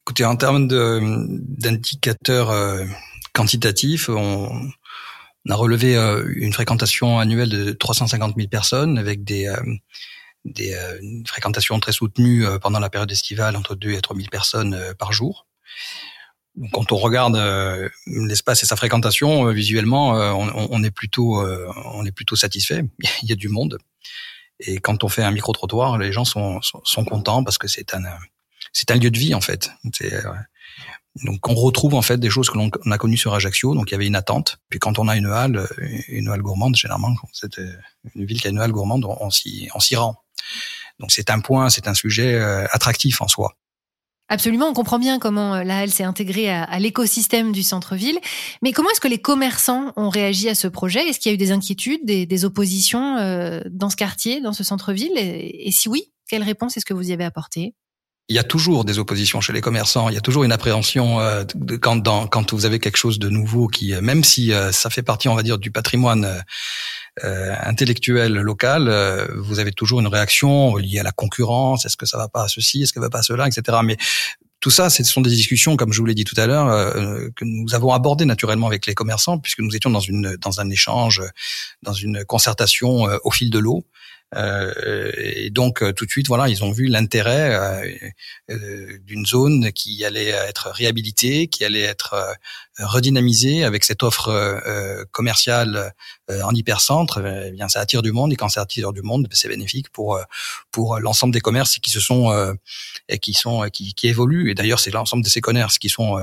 Écoutez, 0.06 0.24
en 0.24 0.36
termes 0.36 0.66
d'indicateurs 0.66 2.50
euh, 2.50 2.84
quantitatifs, 3.34 4.08
on, 4.08 4.48
a 5.50 5.54
relevé 5.54 5.96
une 5.96 6.52
fréquentation 6.52 7.18
annuelle 7.18 7.50
de 7.50 7.72
350 7.72 8.34
000 8.36 8.48
personnes 8.48 8.98
avec 8.98 9.24
des, 9.24 9.52
des 10.44 10.76
fréquentations 11.26 11.78
très 11.80 11.92
soutenues 11.92 12.44
pendant 12.60 12.78
la 12.78 12.90
période 12.90 13.10
estivale 13.10 13.56
entre 13.56 13.74
2 13.74 13.92
et 13.92 14.00
3 14.00 14.16
000 14.16 14.28
personnes 14.28 14.78
par 14.98 15.12
jour 15.12 15.46
quand 16.72 16.92
on 16.92 16.96
regarde 16.96 17.36
euh, 17.36 17.88
l'espace 18.06 18.62
et 18.62 18.66
sa 18.66 18.76
fréquentation 18.76 19.48
euh, 19.48 19.52
visuellement, 19.52 20.16
euh, 20.16 20.32
on, 20.32 20.82
est 20.82 20.90
plutôt 20.90 21.42
on 21.94 22.04
est 22.04 22.12
plutôt 22.12 22.36
satisfait. 22.36 22.84
Il 23.22 23.28
y 23.28 23.32
a 23.32 23.36
du 23.36 23.48
monde. 23.48 23.78
Et 24.58 24.78
quand 24.78 25.04
on 25.04 25.08
fait 25.08 25.22
un 25.22 25.30
micro 25.30 25.52
trottoir, 25.52 25.96
les 25.96 26.12
gens 26.12 26.24
sont, 26.24 26.60
sont, 26.60 27.04
contents 27.04 27.42
parce 27.42 27.56
que 27.56 27.66
c'est 27.66 27.94
un 27.94 28.02
c'est 28.72 28.90
un 28.90 28.96
lieu 28.96 29.10
de 29.10 29.18
vie 29.18 29.34
en 29.34 29.40
fait. 29.40 29.70
Donc 31.24 31.48
on 31.48 31.54
retrouve 31.54 31.94
en 31.94 32.02
fait 32.02 32.18
des 32.18 32.30
choses 32.30 32.48
que 32.50 32.58
l'on 32.58 32.70
a 32.90 32.98
connues 32.98 33.16
sur 33.16 33.34
Ajaccio. 33.34 33.74
Donc 33.74 33.90
il 33.90 33.92
y 33.92 33.94
avait 33.94 34.06
une 34.06 34.16
attente. 34.16 34.58
Puis 34.68 34.78
quand 34.78 34.98
on 34.98 35.08
a 35.08 35.16
une 35.16 35.26
halle, 35.26 35.66
une 36.08 36.28
halle 36.28 36.42
gourmande, 36.42 36.76
généralement, 36.76 37.14
c'est 37.32 37.58
une 38.14 38.24
ville 38.24 38.40
qui 38.40 38.46
a 38.46 38.50
une 38.50 38.58
halle 38.58 38.72
gourmande, 38.72 39.04
on 39.04 39.30
s'y 39.30 39.68
on 39.74 39.80
s'y 39.80 39.96
rend. 39.96 40.16
Donc 40.98 41.12
c'est 41.12 41.30
un 41.30 41.40
point, 41.40 41.70
c'est 41.70 41.88
un 41.88 41.94
sujet 41.94 42.38
attractif 42.72 43.20
en 43.22 43.28
soi. 43.28 43.56
Absolument, 44.32 44.68
on 44.68 44.74
comprend 44.74 45.00
bien 45.00 45.18
comment 45.18 45.56
euh, 45.56 45.64
la 45.64 45.78
halle 45.78 45.90
s'est 45.90 46.04
intégrée 46.04 46.48
à, 46.48 46.78
l'écosystème 46.78 47.50
du 47.50 47.64
centre-ville. 47.64 48.18
Mais 48.62 48.70
comment 48.70 48.88
est-ce 48.90 49.00
que 49.00 49.08
les 49.08 49.20
commerçants 49.20 49.92
ont 49.96 50.08
réagi 50.08 50.48
à 50.48 50.54
ce 50.54 50.68
projet? 50.68 51.00
Est-ce 51.08 51.18
qu'il 51.18 51.30
y 51.30 51.32
a 51.32 51.34
eu 51.34 51.38
des 51.38 51.50
inquiétudes, 51.50 52.06
des, 52.06 52.44
oppositions 52.44 53.16
euh, 53.16 53.60
dans 53.68 53.90
ce 53.90 53.96
quartier, 53.96 54.40
dans 54.40 54.52
ce 54.52 54.62
centre-ville? 54.62 55.12
Et, 55.16 55.70
si 55.72 55.88
oui, 55.88 56.12
quelle 56.28 56.44
réponse 56.44 56.76
est-ce 56.76 56.84
que 56.84 56.94
vous 56.94 57.10
y 57.10 57.12
avez 57.12 57.24
apporté 57.24 57.74
il 58.30 58.36
y 58.36 58.38
a 58.38 58.44
toujours 58.44 58.86
des 58.86 58.98
oppositions 58.98 59.42
chez 59.42 59.52
les 59.52 59.60
commerçants. 59.60 60.08
Il 60.08 60.14
y 60.14 60.18
a 60.18 60.22
toujours 60.22 60.44
une 60.44 60.52
appréhension 60.52 61.20
euh, 61.20 61.44
quand, 61.82 61.96
dans, 61.96 62.26
quand 62.26 62.54
vous 62.54 62.64
avez 62.64 62.78
quelque 62.78 62.96
chose 62.96 63.18
de 63.18 63.28
nouveau 63.28 63.68
qui, 63.68 63.92
même 64.00 64.24
si 64.24 64.52
ça 64.72 64.88
fait 64.88 65.02
partie, 65.02 65.28
on 65.28 65.34
va 65.34 65.42
dire, 65.42 65.58
du 65.58 65.70
patrimoine 65.70 66.42
euh, 67.24 67.54
intellectuel 67.62 68.32
local, 68.34 68.88
euh, 68.88 69.26
vous 69.36 69.58
avez 69.58 69.72
toujours 69.72 70.00
une 70.00 70.06
réaction 70.06 70.76
liée 70.76 71.00
à 71.00 71.02
la 71.02 71.12
concurrence. 71.12 71.84
Est-ce 71.84 71.96
que 71.96 72.06
ça 72.06 72.16
va 72.16 72.28
pas 72.28 72.44
à 72.44 72.48
ceci 72.48 72.82
Est-ce 72.82 72.92
que 72.92 73.00
ça 73.00 73.06
va 73.06 73.10
pas 73.10 73.18
à 73.18 73.22
cela 73.22 73.46
Etc. 73.46 73.76
Mais 73.84 73.98
tout 74.60 74.70
ça, 74.70 74.88
ce 74.90 75.02
sont 75.02 75.20
des 75.20 75.30
discussions, 75.30 75.76
comme 75.76 75.92
je 75.92 75.98
vous 75.98 76.06
l'ai 76.06 76.14
dit 76.14 76.24
tout 76.24 76.40
à 76.40 76.46
l'heure, 76.46 76.68
euh, 76.68 77.28
que 77.34 77.44
nous 77.44 77.74
avons 77.74 77.92
abordées 77.92 78.26
naturellement 78.26 78.68
avec 78.68 78.86
les 78.86 78.94
commerçants, 78.94 79.38
puisque 79.38 79.58
nous 79.58 79.74
étions 79.74 79.90
dans 79.90 80.00
une 80.00 80.36
dans 80.40 80.60
un 80.60 80.70
échange, 80.70 81.20
dans 81.82 81.92
une 81.92 82.24
concertation 82.24 83.08
au 83.24 83.30
fil 83.30 83.50
de 83.50 83.58
l'eau. 83.58 83.84
Euh, 84.36 85.10
et 85.16 85.50
donc 85.50 85.82
tout 85.94 86.06
de 86.06 86.10
suite, 86.10 86.28
voilà, 86.28 86.48
ils 86.48 86.62
ont 86.62 86.70
vu 86.70 86.86
l'intérêt 86.86 87.84
euh, 88.50 88.98
d'une 89.04 89.26
zone 89.26 89.72
qui 89.72 90.04
allait 90.04 90.28
être 90.28 90.70
réhabilitée, 90.70 91.48
qui 91.48 91.64
allait 91.64 91.82
être 91.82 92.14
redynamisée 92.78 93.64
avec 93.64 93.84
cette 93.84 94.02
offre 94.02 94.30
commerciale 95.12 95.92
en 96.28 96.54
hypercentre. 96.54 97.20
Eh 97.46 97.50
bien, 97.50 97.68
ça 97.68 97.80
attire 97.80 98.02
du 98.02 98.12
monde 98.12 98.32
et 98.32 98.36
quand 98.36 98.48
ça 98.48 98.62
attire 98.62 98.92
du 98.92 99.02
monde, 99.02 99.28
c'est 99.32 99.48
bénéfique 99.48 99.90
pour 99.90 100.18
pour 100.70 100.98
l'ensemble 100.98 101.32
des 101.32 101.40
commerces 101.40 101.78
qui 101.78 101.90
se 101.90 102.00
sont 102.00 102.56
qui 103.20 103.34
sont 103.34 103.68
qui, 103.70 103.94
qui 103.94 104.08
évoluent. 104.08 104.50
Et 104.50 104.54
d'ailleurs, 104.54 104.80
c'est 104.80 104.90
l'ensemble 104.90 105.24
de 105.24 105.28
ces 105.28 105.40
commerces 105.40 105.78
qui 105.78 105.88
sont 105.88 106.18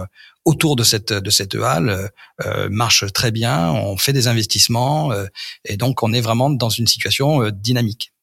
autour 0.48 0.77
de 0.77 0.84
cette 0.84 1.12
de 1.12 1.30
cette 1.30 1.56
halle 1.56 2.10
euh, 2.46 2.70
marche 2.72 3.04
très 3.13 3.32
bien. 3.32 3.72
On 3.74 3.98
fait 3.98 4.13
des 4.13 4.27
investissements 4.27 5.12
euh, 5.12 5.25
et 5.66 5.75
donc 5.75 6.04
on 6.04 6.13
est 6.13 6.22
vraiment 6.22 6.50
dans 6.50 6.70
une 6.70 6.88
situation 6.88 7.44
euh, 7.44 7.51
dynamique. 7.51 8.13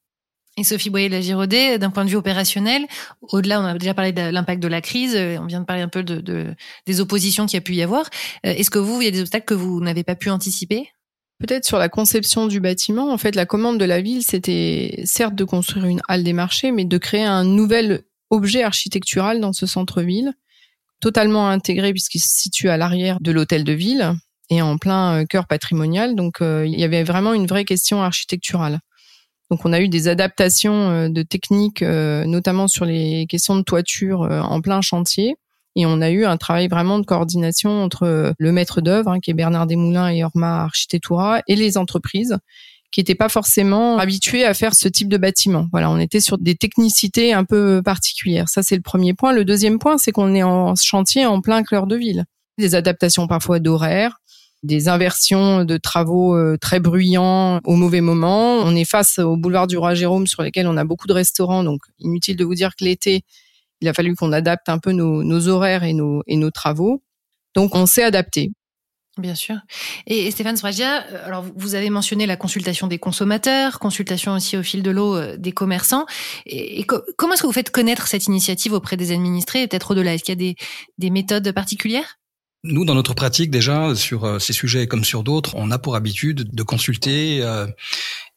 Et 0.57 0.65
Sophie 0.65 0.89
Boyer 0.89 1.09
de 1.09 1.15
la 1.15 1.21
Giraudet, 1.21 1.79
d'un 1.79 1.91
point 1.91 2.05
de 2.05 2.11
vue 2.11 2.17
opérationnel, 2.17 2.87
au-delà, 3.21 3.61
on 3.61 3.65
a 3.65 3.77
déjà 3.77 3.93
parlé 3.93 4.13
de 4.13 4.23
l'impact 4.23 4.63
de 4.63 4.69
la 4.69 4.81
crise, 4.81 5.17
on 5.17 5.47
vient 5.47 5.61
de 5.61 5.67
parler 5.67 5.83
un 5.83 5.89
peu 5.89 6.05
de, 6.05 6.21
de 6.21 6.55
des 6.87 7.01
oppositions 7.01 7.45
qu'il 7.47 7.57
y 7.57 7.59
a 7.59 7.61
pu 7.61 7.75
y 7.75 7.83
avoir. 7.83 8.09
Est-ce 8.45 8.71
que 8.71 8.79
vous, 8.79 9.03
il 9.03 9.05
y 9.05 9.09
a 9.09 9.11
des 9.11 9.21
obstacles 9.21 9.47
que 9.47 9.55
vous 9.55 9.81
n'avez 9.81 10.05
pas 10.05 10.15
pu 10.15 10.31
anticiper? 10.31 10.89
Peut-être 11.41 11.65
sur 11.65 11.79
la 11.79 11.89
conception 11.89 12.47
du 12.47 12.61
bâtiment. 12.61 13.13
En 13.13 13.19
fait, 13.19 13.35
la 13.35 13.47
commande 13.47 13.81
de 13.81 13.85
la 13.85 14.01
ville, 14.01 14.23
c'était 14.23 15.03
certes 15.05 15.35
de 15.35 15.43
construire 15.43 15.87
une 15.87 16.01
halle 16.07 16.23
des 16.23 16.33
marchés, 16.33 16.71
mais 16.71 16.85
de 16.85 16.99
créer 16.99 17.25
un 17.25 17.43
nouvel 17.43 18.05
objet 18.31 18.63
architectural 18.63 19.41
dans 19.41 19.53
ce 19.53 19.67
centre-ville 19.67 20.35
totalement 21.05 21.51
intégré 21.51 21.93
puisqu'il 21.93 22.21
se 22.21 22.31
situe 22.31 22.71
à 22.71 22.79
l'arrière 22.79 23.19
de 23.21 23.31
l'hôtel 23.31 23.63
de 23.63 23.75
ville 23.75 24.15
et 24.49 24.63
en 24.63 24.79
plein 24.79 25.21
euh, 25.21 25.25
cœur 25.27 25.47
patrimonial. 25.47 26.15
Donc 26.15 26.41
euh, 26.41 26.65
il 26.67 26.81
y 26.81 26.83
avait 26.83 27.03
vraiment 27.03 27.35
une 27.35 27.47
vraie 27.47 27.67
question 27.67 28.03
architecturale. 28.03 28.79
Donc 29.51 29.67
on 29.67 29.75
a 29.75 29.83
eu 29.83 29.89
des 29.89 30.09
adaptations 30.09 30.91
euh, 30.91 31.09
de 31.11 31.21
techniques, 31.21 31.83
notamment 31.83 32.69
sur 32.69 32.87
les 32.87 33.27
questions 33.29 33.55
de 33.55 33.61
toiture 33.63 34.21
en 34.23 34.63
plein 34.63 34.81
chantier. 34.81 35.37
Et 35.77 35.85
on 35.85 36.01
a 36.01 36.09
eu 36.09 36.25
un 36.25 36.39
travail 36.39 36.69
vraiment 36.69 36.99
de 36.99 37.05
coordination 37.05 37.83
entre 37.83 38.33
le 38.39 38.53
maître 38.53 38.81
d'œuvre, 38.81 39.11
hein, 39.11 39.21
qui 39.21 39.31
est 39.31 39.35
Bernard 39.35 39.67
Desmoulins 39.67 40.09
et 40.09 40.25
Orma 40.25 40.63
Architectura, 40.63 41.43
et 41.49 41.57
les 41.57 41.77
entreprises 41.77 42.39
qui 42.95 43.01
n'étaient 43.01 43.17
pas 43.17 43.29
forcément 43.29 43.99
habitués 43.99 44.45
à 44.45 44.55
faire 44.55 44.73
ce 44.73 44.87
type 44.87 45.09
de 45.09 45.17
bâtiment. 45.17 45.67
Voilà, 45.73 45.91
on 45.91 45.99
était 45.99 46.21
sur 46.21 46.39
des 46.39 46.55
technicités 46.55 47.33
un 47.33 47.45
peu 47.45 47.83
particulières. 47.85 48.49
Ça, 48.49 48.63
c'est 48.63 48.77
le 48.77 48.83
premier 48.83 49.15
point. 49.15 49.33
Le 49.33 49.45
deuxième 49.45 49.81
point, 49.81 49.99
c'est 49.99 50.13
qu'on 50.13 50.33
est 50.33 50.45
en 50.45 50.77
chantier 50.77 51.27
en 51.27 51.41
plein 51.41 51.65
cœur 51.65 51.89
de 51.89 51.97
ville. 51.97 52.25
Des 52.57 52.77
adaptations 52.77 53.27
parfois 53.27 53.59
d'horaires, 53.59 54.21
des 54.63 54.87
inversions 54.87 55.65
de 55.65 55.77
travaux 55.77 56.37
euh, 56.37 56.57
très 56.57 56.79
bruyants 56.79 57.59
au 57.65 57.75
mauvais 57.75 58.01
moment. 58.01 58.59
On 58.59 58.77
est 58.77 58.89
face 58.89 59.19
au 59.19 59.37
boulevard 59.37 59.67
du 59.67 59.77
Roi 59.77 59.97
Jérôme 59.97 60.29
sur 60.29 60.45
lequel 60.45 60.69
on 60.69 60.77
a 60.77 60.85
beaucoup 60.85 61.09
de 61.09 61.15
restaurants, 61.15 61.65
donc 61.65 61.81
inutile 61.99 62.37
de 62.37 62.45
vous 62.45 62.55
dire 62.55 62.77
que 62.77 62.85
l'été, 62.85 63.23
il 63.81 63.89
a 63.89 63.93
fallu 63.93 64.15
qu'on 64.15 64.31
adapte 64.31 64.69
un 64.69 64.79
peu 64.79 64.93
nos, 64.93 65.49
horaires 65.49 65.83
et 65.83 65.95
nos 65.95 66.51
travaux. 66.53 67.03
Donc, 67.57 67.75
on 67.75 67.87
s'est 67.87 68.05
adapté. 68.05 68.53
Bien 69.17 69.37
sûr. 69.37 69.57
Et, 70.09 70.29
Stéphane 70.33 70.57
Sbragia, 70.57 71.05
euh, 71.07 71.27
alors 71.27 71.45
vous 71.55 71.77
avez 71.77 71.89
mentionné 71.89 72.27
la 72.27 72.37
consultation 72.37 72.89
des 72.89 72.99
consommateurs, 72.99 73.79
consultation 73.79 74.33
aussi 74.33 74.57
au 74.57 74.63
fil 74.65 74.83
de 74.83 74.91
l'eau 74.91 75.15
euh, 75.15 75.37
des 75.37 75.53
commerçants. 75.53 76.05
Et, 76.47 76.85
comment 76.85 77.35
est-ce 77.35 77.43
que 77.43 77.47
vous 77.47 77.53
faites 77.53 77.71
connaître 77.71 78.09
cette 78.09 78.27
initiative 78.27 78.73
auprès 78.73 78.97
des 78.97 79.13
administrés 79.13 79.69
peut-être 79.69 79.93
au-delà? 79.93 80.15
Est-ce 80.15 80.25
qu'il 80.25 80.33
y 80.33 80.39
a 80.49 80.53
des, 80.53 80.57
des 80.99 81.11
méthodes 81.11 81.53
particulières? 81.53 82.19
Nous, 82.65 82.85
dans 82.85 82.95
notre 82.95 83.15
pratique, 83.15 83.51
déjà, 83.51 83.95
sur 83.95 84.25
euh, 84.25 84.39
ces 84.41 84.53
sujets 84.53 84.89
comme 84.89 85.05
sur 85.05 85.23
d'autres, 85.23 85.55
on 85.55 85.71
a 85.71 85.79
pour 85.79 85.95
habitude 85.95 86.53
de 86.53 86.63
consulter 86.65 87.45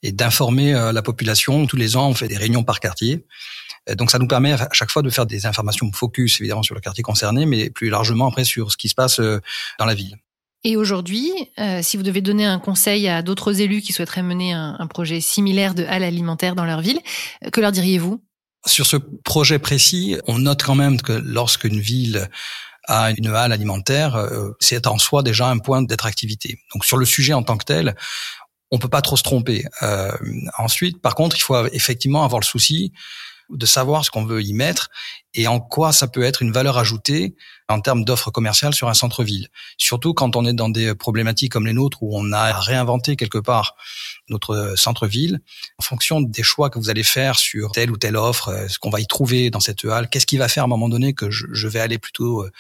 et 0.03 0.12
d'informer 0.12 0.74
la 0.74 1.01
population. 1.01 1.65
Tous 1.65 1.77
les 1.77 1.96
ans, 1.96 2.10
on 2.10 2.13
fait 2.13 2.27
des 2.27 2.38
réunions 2.38 2.63
par 2.63 2.79
quartier. 2.79 3.25
Donc 3.96 4.12
ça 4.12 4.19
nous 4.19 4.27
permet 4.27 4.51
à 4.51 4.69
chaque 4.74 4.91
fois 4.91 5.01
de 5.01 5.10
faire 5.10 5.25
des 5.25 5.46
informations 5.46 5.89
focus 5.91 6.39
évidemment 6.41 6.62
sur 6.62 6.75
le 6.75 6.81
quartier 6.81 7.03
concerné, 7.03 7.46
mais 7.46 7.69
plus 7.69 7.89
largement 7.89 8.27
après 8.27 8.43
sur 8.43 8.72
ce 8.72 8.77
qui 8.77 8.89
se 8.89 8.96
passe 8.96 9.19
dans 9.19 9.86
la 9.86 9.96
ville. 9.96 10.17
Et 10.68 10.76
aujourd'hui, 10.76 11.32
euh, 11.60 11.80
si 11.82 11.96
vous 11.96 12.04
devez 12.04 12.20
donner 12.20 12.46
un 12.46 12.60
conseil 12.60 13.08
à 13.08 13.22
d'autres 13.22 13.62
élus 13.62 13.80
qui 13.80 13.94
souhaiteraient 13.94 14.22
mener 14.22 14.52
un, 14.52 14.86
projet 14.88 15.22
similaire 15.22 15.74
de 15.74 15.86
halle 15.86 16.04
alimentaire 16.04 16.56
dans 16.56 16.66
leur 16.66 16.82
ville, 16.82 17.00
euh, 17.46 17.50
que 17.52 17.62
leur 17.62 17.72
diriez-vous? 17.72 18.22
Sur 18.66 18.86
ce 18.86 18.98
projet 18.98 19.60
précis, 19.60 20.18
on 20.28 20.40
note 20.40 20.64
quand 20.64 20.76
même 20.76 21.02
que 21.02 21.14
lorsqu'une 21.14 21.80
ville 21.80 22.30
a 22.86 23.12
une 23.12 23.28
halle 23.28 23.54
alimentaire, 23.54 24.18
euh, 24.18 24.50
c'est 24.60 24.88
en 24.88 24.98
soi 24.98 25.24
déjà 25.24 25.48
un 25.48 25.60
point 25.60 25.82
d'attractivité. 25.82 26.60
Donc 26.74 26.84
sur 26.84 26.98
le 26.98 27.06
sujet 27.06 27.32
en 27.32 27.44
tant 27.44 27.56
que 27.56 27.64
tel, 27.64 27.96
on 28.70 28.78
peut 28.78 28.90
pas 28.90 29.02
trop 29.02 29.16
se 29.16 29.24
tromper. 29.24 29.64
ensuite, 30.58 31.02
par 31.02 31.16
contre, 31.16 31.38
il 31.38 31.42
faut 31.42 31.66
effectivement 31.68 32.26
avoir 32.26 32.42
le 32.42 32.46
souci 32.46 32.92
de 33.50 33.66
savoir 33.66 34.04
ce 34.04 34.12
qu'on 34.12 34.26
veut 34.26 34.44
y 34.44 34.52
mettre 34.52 34.90
et 35.38 35.48
en 35.48 35.60
quoi 35.60 35.94
ça 35.94 36.08
peut 36.08 36.24
être 36.24 36.41
une 36.41 36.51
valeur 36.51 36.77
ajoutée 36.77 37.36
en 37.70 37.79
termes 37.79 38.03
d'offres 38.06 38.32
commerciales 38.32 38.74
sur 38.74 38.88
un 38.88 38.94
centre-ville. 38.94 39.50
Surtout 39.77 40.13
quand 40.13 40.36
on 40.36 40.46
est 40.46 40.53
dans 40.53 40.70
des 40.70 40.96
problématiques 40.96 41.51
comme 41.51 41.67
les 41.67 41.74
nôtres 41.74 42.01
où 42.01 42.17
on 42.17 42.32
a 42.32 42.60
réinventé 42.60 43.15
quelque 43.15 43.38
part 43.38 43.75
notre 44.29 44.74
centre-ville, 44.75 45.39
en 45.77 45.84
fonction 45.84 46.22
des 46.22 46.44
choix 46.44 46.70
que 46.70 46.79
vous 46.79 46.89
allez 46.89 47.03
faire 47.03 47.38
sur 47.38 47.72
telle 47.72 47.91
ou 47.91 47.98
telle 47.98 48.17
offre, 48.17 48.50
euh, 48.50 48.67
ce 48.67 48.77
qu'on 48.77 48.89
va 48.89 49.00
y 49.00 49.08
trouver 49.08 49.50
dans 49.50 49.62
cette 49.62 49.86
halle, 49.86 50.10
qu'est-ce 50.10 50.25
qui 50.25 50.38
va 50.38 50.50
faire 50.50 50.63
à 50.63 50.65
un 50.65 50.70
moment 50.70 50.89
donné 50.89 51.13
que 51.13 51.29
je, 51.32 51.67
vais 51.67 51.79
aller 51.79 51.98
plutôt 51.98 52.44
euh, 52.44 52.51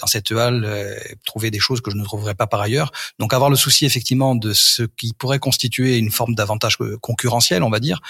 dans 0.00 0.06
cette 0.06 0.32
halle 0.32 0.64
euh, 0.64 0.98
trouver 1.24 1.50
des 1.50 1.60
choses 1.60 1.80
que 1.80 1.90
je 1.90 1.96
ne 1.96 2.04
trouverai 2.04 2.34
pas 2.34 2.46
par 2.46 2.60
ailleurs. 2.60 2.92
Donc 3.18 3.34
avoir 3.34 3.50
le 3.50 3.56
souci 3.56 3.84
effectivement 3.84 4.34
de 4.34 4.52
ce 4.52 4.82
qui 4.82 5.12
pourrait 5.12 5.38
constituer 5.38 5.96
une 5.98 6.10
forme 6.10 6.34
d'avantage 6.34 6.78
concurrentiel, 7.00 7.62
on 7.62 7.70
va 7.70 7.80
dire, 7.80 8.00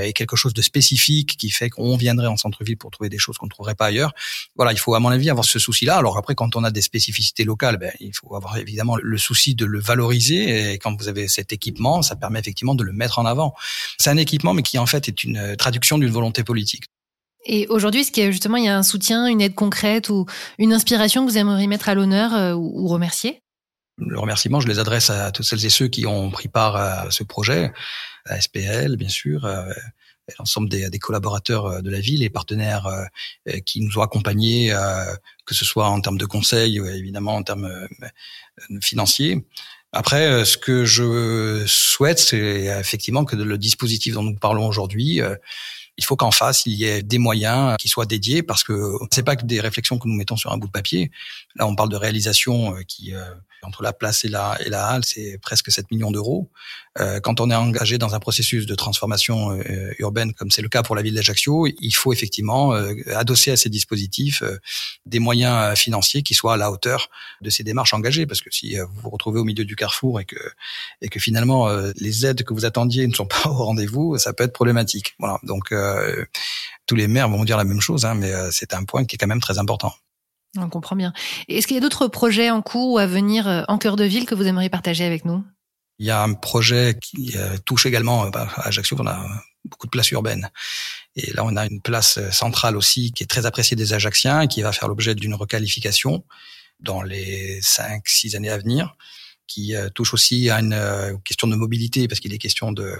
et 0.00 0.12
quelque 0.12 0.36
chose 0.36 0.54
de 0.54 0.62
spécifique 0.62 1.36
qui 1.36 1.50
fait 1.50 1.70
qu'on 1.70 1.96
viendrait 1.96 2.26
en 2.26 2.36
centre-ville 2.36 2.76
pour 2.76 2.90
trouver 2.90 3.08
des 3.08 3.18
choses 3.18 3.38
qu'on 3.38 3.48
ne 3.54 3.56
trouverait 3.56 3.74
pas 3.74 3.86
ailleurs. 3.86 4.12
Voilà, 4.56 4.72
il 4.72 4.78
faut 4.78 4.94
à 4.94 5.00
mon 5.00 5.08
avis 5.08 5.30
avoir 5.30 5.44
ce 5.44 5.58
souci-là. 5.58 5.96
Alors 5.96 6.18
après, 6.18 6.34
quand 6.34 6.56
on 6.56 6.64
a 6.64 6.70
des 6.70 6.82
spécificités 6.82 7.44
locales, 7.44 7.76
ben, 7.76 7.92
il 8.00 8.12
faut 8.14 8.34
avoir 8.34 8.56
évidemment 8.56 8.96
le 9.00 9.18
souci 9.18 9.54
de 9.54 9.64
le 9.64 9.80
valoriser. 9.80 10.72
Et 10.72 10.78
quand 10.78 10.94
vous 10.96 11.08
avez 11.08 11.28
cet 11.28 11.52
équipement, 11.52 12.02
ça 12.02 12.16
permet 12.16 12.40
effectivement 12.40 12.74
de 12.74 12.84
le 12.84 12.92
mettre 12.92 13.18
en 13.18 13.26
avant. 13.26 13.54
C'est 13.98 14.10
un 14.10 14.16
équipement, 14.16 14.54
mais 14.54 14.62
qui 14.62 14.78
en 14.78 14.86
fait 14.86 15.08
est 15.08 15.24
une 15.24 15.56
traduction 15.56 15.98
d'une 15.98 16.10
volonté 16.10 16.44
politique. 16.44 16.84
Et 17.46 17.66
aujourd'hui, 17.68 18.00
est-ce 18.00 18.10
qu'il 18.10 18.24
y 18.24 18.26
a 18.26 18.30
justement 18.30 18.56
il 18.56 18.64
y 18.64 18.68
a 18.68 18.76
un 18.76 18.82
soutien, 18.82 19.26
une 19.26 19.40
aide 19.40 19.54
concrète 19.54 20.08
ou 20.08 20.26
une 20.58 20.72
inspiration 20.72 21.26
que 21.26 21.30
vous 21.30 21.38
aimeriez 21.38 21.66
mettre 21.66 21.88
à 21.88 21.94
l'honneur 21.94 22.34
euh, 22.34 22.54
ou 22.54 22.88
remercier? 22.88 23.40
Le 23.98 24.18
remerciement, 24.18 24.60
je 24.60 24.66
les 24.66 24.78
adresse 24.78 25.10
à 25.10 25.30
toutes 25.30 25.46
celles 25.46 25.64
et 25.64 25.70
ceux 25.70 25.86
qui 25.86 26.06
ont 26.06 26.30
pris 26.30 26.48
part 26.48 26.74
à 26.74 27.10
ce 27.10 27.22
projet, 27.22 27.72
à 28.24 28.40
SPL 28.40 28.96
bien 28.96 29.08
sûr, 29.08 29.44
euh, 29.44 29.70
l'ensemble 30.38 30.68
des, 30.68 30.90
des, 30.90 30.98
collaborateurs 30.98 31.66
euh, 31.66 31.80
de 31.80 31.90
la 31.90 32.00
ville 32.00 32.22
et 32.22 32.30
partenaires 32.30 32.88
qui 33.66 33.80
nous 33.80 33.98
ont 33.98 34.02
accompagnés, 34.02 34.74
que 35.44 35.54
ce 35.54 35.64
soit 35.64 35.88
en 35.88 36.00
termes 36.00 36.18
de 36.18 36.26
conseils 36.26 36.80
ou 36.80 36.86
évidemment 36.86 37.36
en 37.36 37.42
termes 37.42 37.88
financiers. 38.80 39.44
Après, 39.96 40.26
euh, 40.26 40.44
ce 40.44 40.58
que 40.58 40.84
je 40.84 41.64
souhaite, 41.66 42.18
c'est 42.18 42.64
effectivement 42.80 43.24
que 43.24 43.36
le 43.36 43.56
dispositif 43.56 44.14
dont 44.14 44.24
nous 44.24 44.34
parlons 44.34 44.66
aujourd'hui, 44.66 45.20
euh, 45.20 45.36
il 45.96 46.04
faut 46.04 46.16
qu'en 46.16 46.30
face, 46.30 46.66
il 46.66 46.72
y 46.72 46.84
ait 46.84 47.02
des 47.02 47.18
moyens 47.18 47.76
qui 47.78 47.88
soient 47.88 48.06
dédiés 48.06 48.42
parce 48.42 48.64
que 48.64 48.94
c'est 49.12 49.22
pas 49.22 49.36
que 49.36 49.44
des 49.44 49.60
réflexions 49.60 49.98
que 49.98 50.08
nous 50.08 50.14
mettons 50.14 50.36
sur 50.36 50.52
un 50.52 50.58
bout 50.58 50.66
de 50.66 50.72
papier. 50.72 51.10
Là, 51.56 51.66
on 51.66 51.76
parle 51.76 51.88
de 51.88 51.96
réalisation 51.96 52.74
euh, 52.74 52.82
qui 52.86 53.12
entre 53.64 53.82
la 53.82 53.92
place 53.92 54.24
et 54.24 54.28
la, 54.28 54.56
et 54.64 54.68
la 54.68 54.86
halle, 54.86 55.04
c'est 55.04 55.38
presque 55.40 55.70
7 55.70 55.90
millions 55.90 56.10
d'euros. 56.10 56.50
Euh, 57.00 57.18
quand 57.20 57.40
on 57.40 57.50
est 57.50 57.54
engagé 57.54 57.98
dans 57.98 58.14
un 58.14 58.20
processus 58.20 58.66
de 58.66 58.74
transformation 58.74 59.50
euh, 59.52 59.92
urbaine, 59.98 60.32
comme 60.32 60.50
c'est 60.50 60.62
le 60.62 60.68
cas 60.68 60.82
pour 60.82 60.94
la 60.94 61.02
ville 61.02 61.14
d'Ajaccio, 61.14 61.66
il 61.66 61.90
faut 61.90 62.12
effectivement 62.12 62.74
euh, 62.74 62.94
adosser 63.14 63.50
à 63.50 63.56
ces 63.56 63.68
dispositifs 63.68 64.42
des 65.06 65.18
moyens 65.18 65.76
financiers 65.78 66.22
qui 66.22 66.34
soient 66.34 66.54
à 66.54 66.56
la 66.56 66.70
hauteur 66.70 67.08
de 67.40 67.50
ces 67.50 67.64
démarches 67.64 67.94
engagées. 67.94 68.26
Parce 68.26 68.40
que 68.40 68.50
si 68.52 68.76
vous 68.76 69.00
vous 69.02 69.10
retrouvez 69.10 69.40
au 69.40 69.44
milieu 69.44 69.64
du 69.64 69.76
carrefour 69.76 70.20
et 70.20 70.24
que, 70.24 70.36
et 71.00 71.08
que 71.08 71.18
finalement 71.18 71.68
les 71.96 72.26
aides 72.26 72.44
que 72.44 72.54
vous 72.54 72.64
attendiez 72.64 73.06
ne 73.06 73.14
sont 73.14 73.26
pas 73.42 73.48
au 73.48 73.64
rendez-vous, 73.64 74.18
ça 74.18 74.32
peut 74.32 74.44
être 74.44 74.52
problématique. 74.52 75.14
Voilà. 75.18 75.38
Donc 75.42 75.72
tous 76.86 76.94
les 76.94 77.08
maires 77.08 77.28
vont 77.28 77.44
dire 77.44 77.56
la 77.56 77.64
même 77.64 77.80
chose, 77.80 78.04
hein, 78.04 78.14
mais 78.14 78.32
c'est 78.50 78.74
un 78.74 78.84
point 78.84 79.04
qui 79.04 79.16
est 79.16 79.18
quand 79.18 79.26
même 79.26 79.40
très 79.40 79.58
important. 79.58 79.94
On 80.56 80.68
comprend 80.68 80.96
bien. 80.96 81.12
Est-ce 81.48 81.66
qu'il 81.66 81.74
y 81.74 81.78
a 81.78 81.80
d'autres 81.80 82.06
projets 82.06 82.50
en 82.50 82.62
cours 82.62 82.92
ou 82.92 82.98
à 82.98 83.06
venir 83.06 83.48
euh, 83.48 83.62
en 83.68 83.78
cœur 83.78 83.96
de 83.96 84.04
ville 84.04 84.26
que 84.26 84.34
vous 84.34 84.46
aimeriez 84.46 84.70
partager 84.70 85.04
avec 85.04 85.24
nous? 85.24 85.44
Il 85.98 86.06
y 86.06 86.10
a 86.10 86.22
un 86.22 86.34
projet 86.34 86.96
qui 87.00 87.32
euh, 87.36 87.56
touche 87.64 87.86
également 87.86 88.26
euh, 88.26 88.30
bah, 88.30 88.48
à 88.56 88.68
Ajaccio, 88.68 88.96
on 89.00 89.06
a 89.06 89.26
beaucoup 89.64 89.86
de 89.86 89.90
places 89.90 90.10
urbaines. 90.10 90.50
Et 91.16 91.32
là, 91.32 91.44
on 91.44 91.56
a 91.56 91.66
une 91.66 91.80
place 91.80 92.18
centrale 92.30 92.76
aussi 92.76 93.12
qui 93.12 93.22
est 93.22 93.26
très 93.26 93.46
appréciée 93.46 93.76
des 93.76 93.94
Ajacciens 93.94 94.42
et 94.42 94.48
qui 94.48 94.62
va 94.62 94.72
faire 94.72 94.88
l'objet 94.88 95.14
d'une 95.14 95.34
requalification 95.34 96.24
dans 96.80 97.02
les 97.02 97.60
cinq, 97.62 98.06
six 98.06 98.36
années 98.36 98.50
à 98.50 98.58
venir 98.58 98.96
qui 99.46 99.74
touche 99.94 100.14
aussi 100.14 100.50
à 100.50 100.60
une 100.60 101.18
question 101.24 101.46
de 101.48 101.56
mobilité 101.56 102.08
parce 102.08 102.20
qu'il 102.20 102.32
est 102.32 102.38
question 102.38 102.72
de 102.72 102.96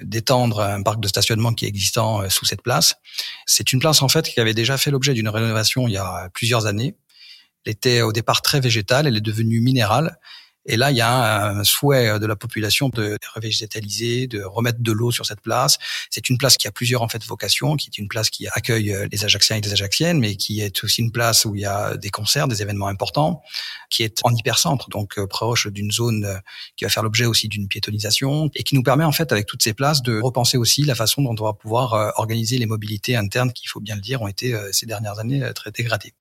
d'étendre 0.00 0.60
un 0.60 0.82
parc 0.82 1.00
de 1.00 1.08
stationnement 1.08 1.52
qui 1.52 1.64
est 1.64 1.68
existant 1.68 2.28
sous 2.30 2.44
cette 2.44 2.62
place. 2.62 2.96
C'est 3.46 3.72
une 3.72 3.80
place 3.80 4.02
en 4.02 4.08
fait 4.08 4.28
qui 4.28 4.40
avait 4.40 4.54
déjà 4.54 4.76
fait 4.76 4.90
l'objet 4.90 5.14
d'une 5.14 5.28
rénovation 5.28 5.88
il 5.88 5.92
y 5.92 5.98
a 5.98 6.28
plusieurs 6.34 6.66
années. 6.66 6.96
Elle 7.64 7.72
était 7.72 8.02
au 8.02 8.12
départ 8.12 8.42
très 8.42 8.60
végétale, 8.60 9.06
elle 9.06 9.16
est 9.16 9.20
devenue 9.20 9.60
minérale 9.60 10.18
et 10.66 10.76
là, 10.76 10.90
il 10.90 10.96
y 10.96 11.00
a 11.00 11.48
un 11.48 11.64
souhait 11.64 12.18
de 12.18 12.26
la 12.26 12.36
population 12.36 12.88
de 12.88 13.18
revégétaliser, 13.34 14.26
de 14.26 14.42
remettre 14.42 14.80
de 14.80 14.92
l'eau 14.92 15.10
sur 15.10 15.26
cette 15.26 15.40
place. 15.40 15.78
C'est 16.10 16.28
une 16.28 16.38
place 16.38 16.56
qui 16.56 16.68
a 16.68 16.72
plusieurs 16.72 17.02
en 17.02 17.08
fait 17.08 17.24
vocations, 17.24 17.76
qui 17.76 17.88
est 17.88 17.98
une 17.98 18.08
place 18.08 18.30
qui 18.30 18.46
accueille 18.48 18.96
les 19.10 19.24
Ajacciens 19.24 19.56
et 19.56 19.60
les 19.60 19.72
Ajacciennes, 19.72 20.18
mais 20.18 20.36
qui 20.36 20.60
est 20.60 20.84
aussi 20.84 21.02
une 21.02 21.12
place 21.12 21.44
où 21.44 21.54
il 21.54 21.62
y 21.62 21.66
a 21.66 21.96
des 21.96 22.10
concerts, 22.10 22.48
des 22.48 22.62
événements 22.62 22.88
importants, 22.88 23.42
qui 23.90 24.02
est 24.02 24.20
en 24.24 24.34
hypercentre, 24.34 24.88
donc 24.88 25.18
euh, 25.18 25.26
proche 25.26 25.68
d'une 25.68 25.90
zone 25.90 26.24
euh, 26.24 26.38
qui 26.76 26.84
va 26.84 26.90
faire 26.90 27.02
l'objet 27.02 27.26
aussi 27.26 27.48
d'une 27.48 27.68
piétonisation 27.68 28.50
et 28.54 28.62
qui 28.62 28.74
nous 28.74 28.82
permet 28.82 29.04
en 29.04 29.12
fait 29.12 29.30
avec 29.32 29.46
toutes 29.46 29.62
ces 29.62 29.74
places 29.74 30.02
de 30.02 30.20
repenser 30.20 30.56
aussi 30.56 30.82
la 30.82 30.94
façon 30.94 31.22
dont 31.22 31.34
on 31.38 31.44
va 31.44 31.52
pouvoir 31.52 31.94
euh, 31.94 32.10
organiser 32.16 32.58
les 32.58 32.66
mobilités 32.66 33.16
internes 33.16 33.52
qui, 33.52 33.64
il 33.64 33.68
faut 33.68 33.80
bien 33.80 33.94
le 33.94 34.00
dire, 34.00 34.22
ont 34.22 34.28
été 34.28 34.54
ces 34.72 34.86
dernières 34.86 35.18
années 35.18 35.42
très 35.54 35.70
dégradées. 35.70 36.14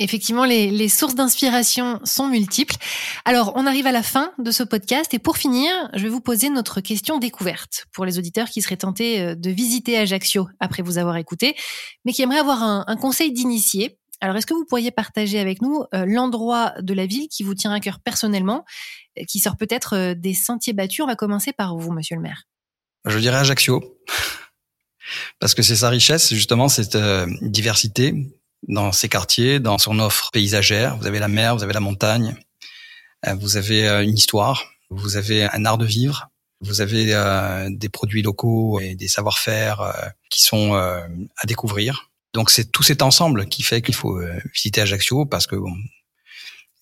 Effectivement, 0.00 0.44
les, 0.44 0.88
sources 0.88 1.16
d'inspiration 1.16 1.98
sont 2.04 2.28
multiples. 2.28 2.76
Alors, 3.24 3.52
on 3.56 3.66
arrive 3.66 3.86
à 3.88 3.92
la 3.92 4.04
fin 4.04 4.32
de 4.38 4.52
ce 4.52 4.62
podcast 4.62 5.12
et 5.12 5.18
pour 5.18 5.36
finir, 5.36 5.72
je 5.92 6.04
vais 6.04 6.08
vous 6.08 6.20
poser 6.20 6.50
notre 6.50 6.80
question 6.80 7.18
découverte 7.18 7.86
pour 7.92 8.04
les 8.04 8.16
auditeurs 8.16 8.48
qui 8.48 8.62
seraient 8.62 8.76
tentés 8.76 9.20
euh, 9.20 9.34
de 9.34 9.50
visiter 9.50 9.98
Ajaccio 9.98 10.48
après 10.60 10.84
vous 10.84 10.98
avoir 10.98 11.16
écouté, 11.16 11.56
mais 12.04 12.12
qui 12.12 12.22
aimeraient 12.22 12.38
avoir 12.38 12.62
un, 12.62 12.96
conseil 12.96 13.32
d'initié. 13.32 13.98
Alors, 14.20 14.36
est-ce 14.36 14.46
que 14.46 14.54
vous 14.54 14.64
pourriez 14.64 14.92
partager 14.92 15.40
avec 15.40 15.62
nous 15.62 15.82
euh, 15.94 16.04
l'endroit 16.06 16.74
de 16.80 16.94
la 16.94 17.06
ville 17.06 17.28
qui 17.28 17.42
vous 17.42 17.54
tient 17.54 17.72
à 17.72 17.80
cœur 17.80 17.98
personnellement, 17.98 18.64
euh, 19.18 19.24
qui 19.26 19.40
sort 19.40 19.56
peut-être 19.56 20.12
des 20.12 20.34
sentiers 20.34 20.74
battus? 20.74 21.00
On 21.00 21.08
va 21.08 21.16
commencer 21.16 21.52
par 21.52 21.76
vous, 21.76 21.90
monsieur 21.90 22.14
le 22.14 22.22
maire. 22.22 22.44
Je 23.04 23.18
dirais 23.18 23.38
Ajaccio. 23.38 23.98
Parce 25.40 25.54
que 25.54 25.62
c'est 25.62 25.76
sa 25.76 25.88
richesse, 25.88 26.34
justement, 26.34 26.68
cette 26.68 26.98
diversité, 27.40 28.14
dans 28.66 28.92
ces 28.92 29.08
quartiers, 29.08 29.60
dans 29.60 29.78
son 29.78 29.98
offre 29.98 30.30
paysagère. 30.32 30.96
Vous 30.96 31.06
avez 31.06 31.18
la 31.18 31.28
mer, 31.28 31.56
vous 31.56 31.62
avez 31.62 31.72
la 31.72 31.80
montagne, 31.80 32.36
euh, 33.26 33.34
vous 33.34 33.56
avez 33.56 33.88
euh, 33.88 34.02
une 34.02 34.16
histoire, 34.16 34.64
vous 34.90 35.16
avez 35.16 35.44
un 35.44 35.64
art 35.64 35.78
de 35.78 35.86
vivre, 35.86 36.28
vous 36.60 36.80
avez 36.80 37.14
euh, 37.14 37.68
des 37.70 37.88
produits 37.88 38.22
locaux 38.22 38.80
et 38.80 38.94
des 38.94 39.08
savoir-faire 39.08 40.12
qui 40.30 40.42
sont 40.42 40.74
à 40.74 41.46
découvrir. 41.46 42.10
Donc 42.34 42.50
c'est 42.50 42.70
tout 42.70 42.82
cet 42.82 43.02
ensemble 43.02 43.46
qui 43.46 43.62
fait 43.62 43.80
qu'il 43.80 43.94
faut 43.94 44.20
visiter 44.54 44.80
Ajaccio 44.80 45.24
parce 45.24 45.46
que 45.46 45.56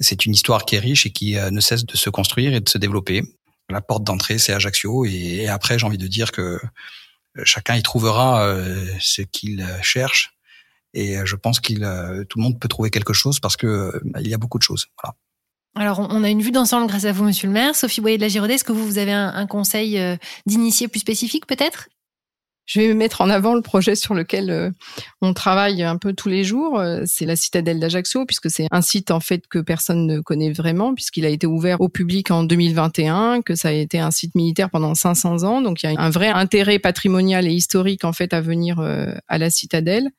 c'est 0.00 0.26
une 0.26 0.34
histoire 0.34 0.64
qui 0.64 0.76
est 0.76 0.80
riche 0.80 1.06
et 1.06 1.10
qui 1.10 1.34
ne 1.34 1.60
cesse 1.60 1.84
de 1.84 1.96
se 1.96 2.10
construire 2.10 2.54
et 2.54 2.60
de 2.60 2.68
se 2.68 2.78
développer. 2.78 3.22
La 3.68 3.80
porte 3.80 4.02
d'entrée, 4.02 4.38
c'est 4.38 4.52
Ajaccio 4.52 5.04
et 5.04 5.46
après, 5.48 5.78
j'ai 5.78 5.86
envie 5.86 5.98
de 5.98 6.06
dire 6.06 6.32
que 6.32 6.58
chacun 7.44 7.76
y 7.76 7.82
trouvera 7.82 8.56
ce 8.98 9.22
qu'il 9.22 9.66
cherche 9.82 10.35
et 10.96 11.18
euh, 11.18 11.26
je 11.26 11.36
pense 11.36 11.60
qu'il 11.60 11.84
euh, 11.84 12.24
tout 12.24 12.38
le 12.38 12.42
monde 12.42 12.58
peut 12.58 12.68
trouver 12.68 12.90
quelque 12.90 13.12
chose 13.12 13.38
parce 13.38 13.56
que 13.56 13.66
euh, 13.66 14.00
il 14.18 14.28
y 14.28 14.34
a 14.34 14.38
beaucoup 14.38 14.58
de 14.58 14.62
choses. 14.62 14.86
Voilà. 15.00 15.14
Alors, 15.78 16.08
on 16.10 16.24
a 16.24 16.30
une 16.30 16.40
vue 16.40 16.52
d'ensemble 16.52 16.86
grâce 16.86 17.04
à 17.04 17.12
vous, 17.12 17.22
Monsieur 17.22 17.48
le 17.48 17.52
Maire. 17.52 17.76
Sophie 17.76 18.00
Boyer 18.00 18.16
de 18.16 18.22
la 18.22 18.28
Giraudet, 18.28 18.54
est-ce 18.54 18.64
que 18.64 18.72
vous, 18.72 18.86
vous 18.86 18.96
avez 18.96 19.12
un, 19.12 19.46
conseil 19.46 20.00
d'initié 20.46 20.88
plus 20.88 21.00
spécifique, 21.00 21.46
peut-être? 21.46 21.90
Je 22.64 22.80
vais 22.80 22.94
mettre 22.94 23.20
en 23.20 23.28
avant 23.28 23.54
le 23.54 23.60
projet 23.60 23.94
sur 23.94 24.14
lequel 24.14 24.72
on 25.20 25.34
travaille 25.34 25.82
un 25.82 25.98
peu 25.98 26.14
tous 26.14 26.30
les 26.30 26.44
jours. 26.44 26.82
C'est 27.04 27.26
la 27.26 27.36
citadelle 27.36 27.78
d'Ajaccio, 27.78 28.24
puisque 28.24 28.48
c'est 28.48 28.68
un 28.70 28.80
site 28.80 29.10
en 29.10 29.20
fait 29.20 29.46
que 29.48 29.58
personne 29.58 30.06
ne 30.06 30.20
connaît 30.20 30.50
vraiment, 30.50 30.94
puisqu'il 30.94 31.26
a 31.26 31.28
été 31.28 31.46
ouvert 31.46 31.78
au 31.82 31.90
public 31.90 32.30
en 32.30 32.42
2021, 32.42 33.42
que 33.42 33.54
ça 33.54 33.68
a 33.68 33.72
été 33.72 33.98
un 33.98 34.10
site 34.10 34.34
militaire 34.34 34.70
pendant 34.70 34.94
500 34.94 35.42
ans. 35.42 35.60
Donc 35.60 35.82
il 35.82 35.92
y 35.92 35.94
a 35.94 36.00
un 36.00 36.10
vrai 36.10 36.28
intérêt 36.28 36.78
patrimonial 36.78 37.46
et 37.46 37.52
historique 37.52 38.04
en 38.04 38.14
fait 38.14 38.32
à 38.32 38.40
venir 38.40 38.80
à 38.80 39.36
la 39.36 39.50
citadelle. 39.50 40.10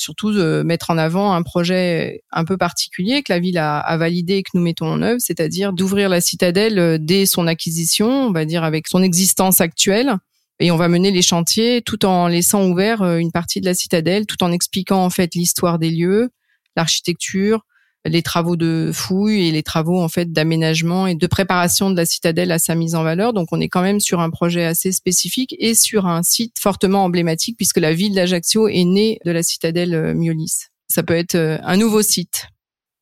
Surtout 0.00 0.32
de 0.32 0.62
mettre 0.64 0.90
en 0.90 0.98
avant 0.98 1.32
un 1.32 1.42
projet 1.42 2.22
un 2.32 2.44
peu 2.44 2.56
particulier 2.56 3.22
que 3.22 3.32
la 3.32 3.38
ville 3.38 3.58
a, 3.58 3.78
a 3.78 3.96
validé 3.96 4.36
et 4.36 4.42
que 4.42 4.50
nous 4.54 4.62
mettons 4.62 4.86
en 4.86 5.02
œuvre, 5.02 5.20
c'est-à-dire 5.20 5.72
d'ouvrir 5.72 6.08
la 6.08 6.20
citadelle 6.20 6.98
dès 7.04 7.26
son 7.26 7.46
acquisition, 7.46 8.08
on 8.08 8.32
va 8.32 8.44
dire 8.44 8.64
avec 8.64 8.88
son 8.88 9.02
existence 9.02 9.60
actuelle 9.60 10.16
et 10.60 10.70
on 10.70 10.76
va 10.76 10.88
mener 10.88 11.10
les 11.10 11.22
chantiers 11.22 11.82
tout 11.82 12.04
en 12.04 12.28
laissant 12.28 12.68
ouvert 12.68 13.02
euh, 13.02 13.16
une 13.16 13.32
partie 13.32 13.60
de 13.60 13.66
la 13.66 13.74
citadelle, 13.74 14.26
tout 14.26 14.42
en 14.44 14.52
expliquant 14.52 15.02
en 15.04 15.10
fait 15.10 15.34
l'histoire 15.34 15.78
des 15.78 15.90
lieux, 15.90 16.30
l'architecture, 16.76 17.64
les 18.04 18.22
travaux 18.22 18.56
de 18.56 18.90
fouilles 18.92 19.48
et 19.48 19.50
les 19.50 19.62
travaux 19.62 20.00
en 20.00 20.08
fait 20.08 20.32
d'aménagement 20.32 21.06
et 21.06 21.14
de 21.14 21.26
préparation 21.26 21.90
de 21.90 21.96
la 21.96 22.06
citadelle 22.06 22.52
à 22.52 22.58
sa 22.58 22.74
mise 22.74 22.94
en 22.94 23.02
valeur. 23.02 23.32
Donc 23.32 23.48
on 23.52 23.60
est 23.60 23.68
quand 23.68 23.82
même 23.82 24.00
sur 24.00 24.20
un 24.20 24.30
projet 24.30 24.64
assez 24.64 24.92
spécifique 24.92 25.54
et 25.58 25.74
sur 25.74 26.06
un 26.06 26.22
site 26.22 26.56
fortement 26.58 27.04
emblématique 27.04 27.56
puisque 27.56 27.78
la 27.78 27.92
ville 27.92 28.14
d'Ajaccio 28.14 28.68
est 28.68 28.84
née 28.84 29.18
de 29.24 29.30
la 29.30 29.42
citadelle 29.42 29.94
euh, 29.94 30.14
Miolis. 30.14 30.66
Ça 30.88 31.02
peut 31.02 31.14
être 31.14 31.34
euh, 31.34 31.58
un 31.62 31.76
nouveau 31.76 32.02
site 32.02 32.46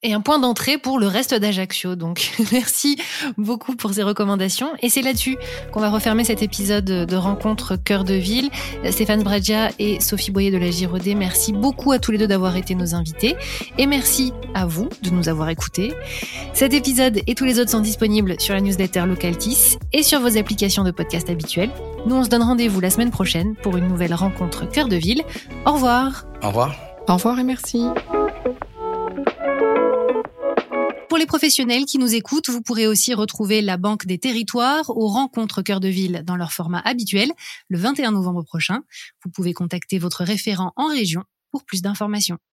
et 0.02 0.12
un 0.12 0.20
point 0.20 0.38
d'entrée 0.38 0.78
pour 0.78 0.98
le 0.98 1.06
reste 1.06 1.34
d'Ajaccio. 1.34 1.96
Donc 1.96 2.32
merci 2.52 2.96
beaucoup 3.36 3.74
pour 3.74 3.92
ces 3.92 4.02
recommandations. 4.02 4.68
Et 4.82 4.88
c'est 4.88 5.02
là-dessus 5.02 5.36
qu'on 5.72 5.80
va 5.80 5.90
refermer 5.90 6.24
cet 6.24 6.42
épisode 6.42 6.84
de 6.84 7.16
Rencontre 7.16 7.76
Cœur 7.76 8.04
de 8.04 8.14
Ville. 8.14 8.50
Stéphane 8.90 9.22
Bragia 9.22 9.70
et 9.78 10.00
Sophie 10.00 10.30
Boyer 10.30 10.50
de 10.50 10.58
la 10.58 10.70
Girodée, 10.70 11.14
merci 11.14 11.52
beaucoup 11.52 11.92
à 11.92 11.98
tous 11.98 12.12
les 12.12 12.18
deux 12.18 12.26
d'avoir 12.26 12.56
été 12.56 12.74
nos 12.74 12.94
invités. 12.94 13.36
Et 13.76 13.86
merci 13.86 14.32
à 14.54 14.66
vous 14.66 14.88
de 15.02 15.10
nous 15.10 15.28
avoir 15.28 15.48
écoutés. 15.48 15.92
Cet 16.52 16.74
épisode 16.74 17.20
et 17.26 17.34
tous 17.34 17.44
les 17.44 17.58
autres 17.58 17.70
sont 17.70 17.80
disponibles 17.80 18.40
sur 18.40 18.54
la 18.54 18.60
newsletter 18.60 19.04
Localtis 19.06 19.78
et 19.92 20.02
sur 20.02 20.20
vos 20.20 20.36
applications 20.36 20.84
de 20.84 20.90
podcast 20.90 21.28
habituelles. 21.28 21.70
Nous, 22.06 22.14
on 22.14 22.24
se 22.24 22.28
donne 22.28 22.42
rendez-vous 22.42 22.80
la 22.80 22.90
semaine 22.90 23.10
prochaine 23.10 23.54
pour 23.56 23.76
une 23.76 23.88
nouvelle 23.88 24.14
rencontre 24.14 24.68
Cœur 24.68 24.88
de 24.88 24.96
Ville. 24.96 25.22
Au 25.66 25.72
revoir. 25.72 26.26
Au 26.42 26.48
revoir. 26.48 26.76
Au 27.08 27.14
revoir 27.14 27.38
et 27.38 27.44
merci. 27.44 27.84
Pour 31.18 31.22
les 31.24 31.26
professionnels 31.26 31.84
qui 31.84 31.98
nous 31.98 32.14
écoutent, 32.14 32.48
vous 32.48 32.62
pourrez 32.62 32.86
aussi 32.86 33.12
retrouver 33.12 33.60
la 33.60 33.76
Banque 33.76 34.06
des 34.06 34.18
Territoires 34.18 34.88
aux 34.96 35.08
rencontres 35.08 35.62
cœur 35.62 35.80
de 35.80 35.88
ville 35.88 36.22
dans 36.24 36.36
leur 36.36 36.52
format 36.52 36.78
habituel 36.84 37.32
le 37.68 37.76
21 37.76 38.12
novembre 38.12 38.44
prochain. 38.44 38.82
Vous 39.24 39.30
pouvez 39.32 39.52
contacter 39.52 39.98
votre 39.98 40.22
référent 40.22 40.72
en 40.76 40.86
région 40.86 41.24
pour 41.50 41.64
plus 41.64 41.82
d'informations. 41.82 42.38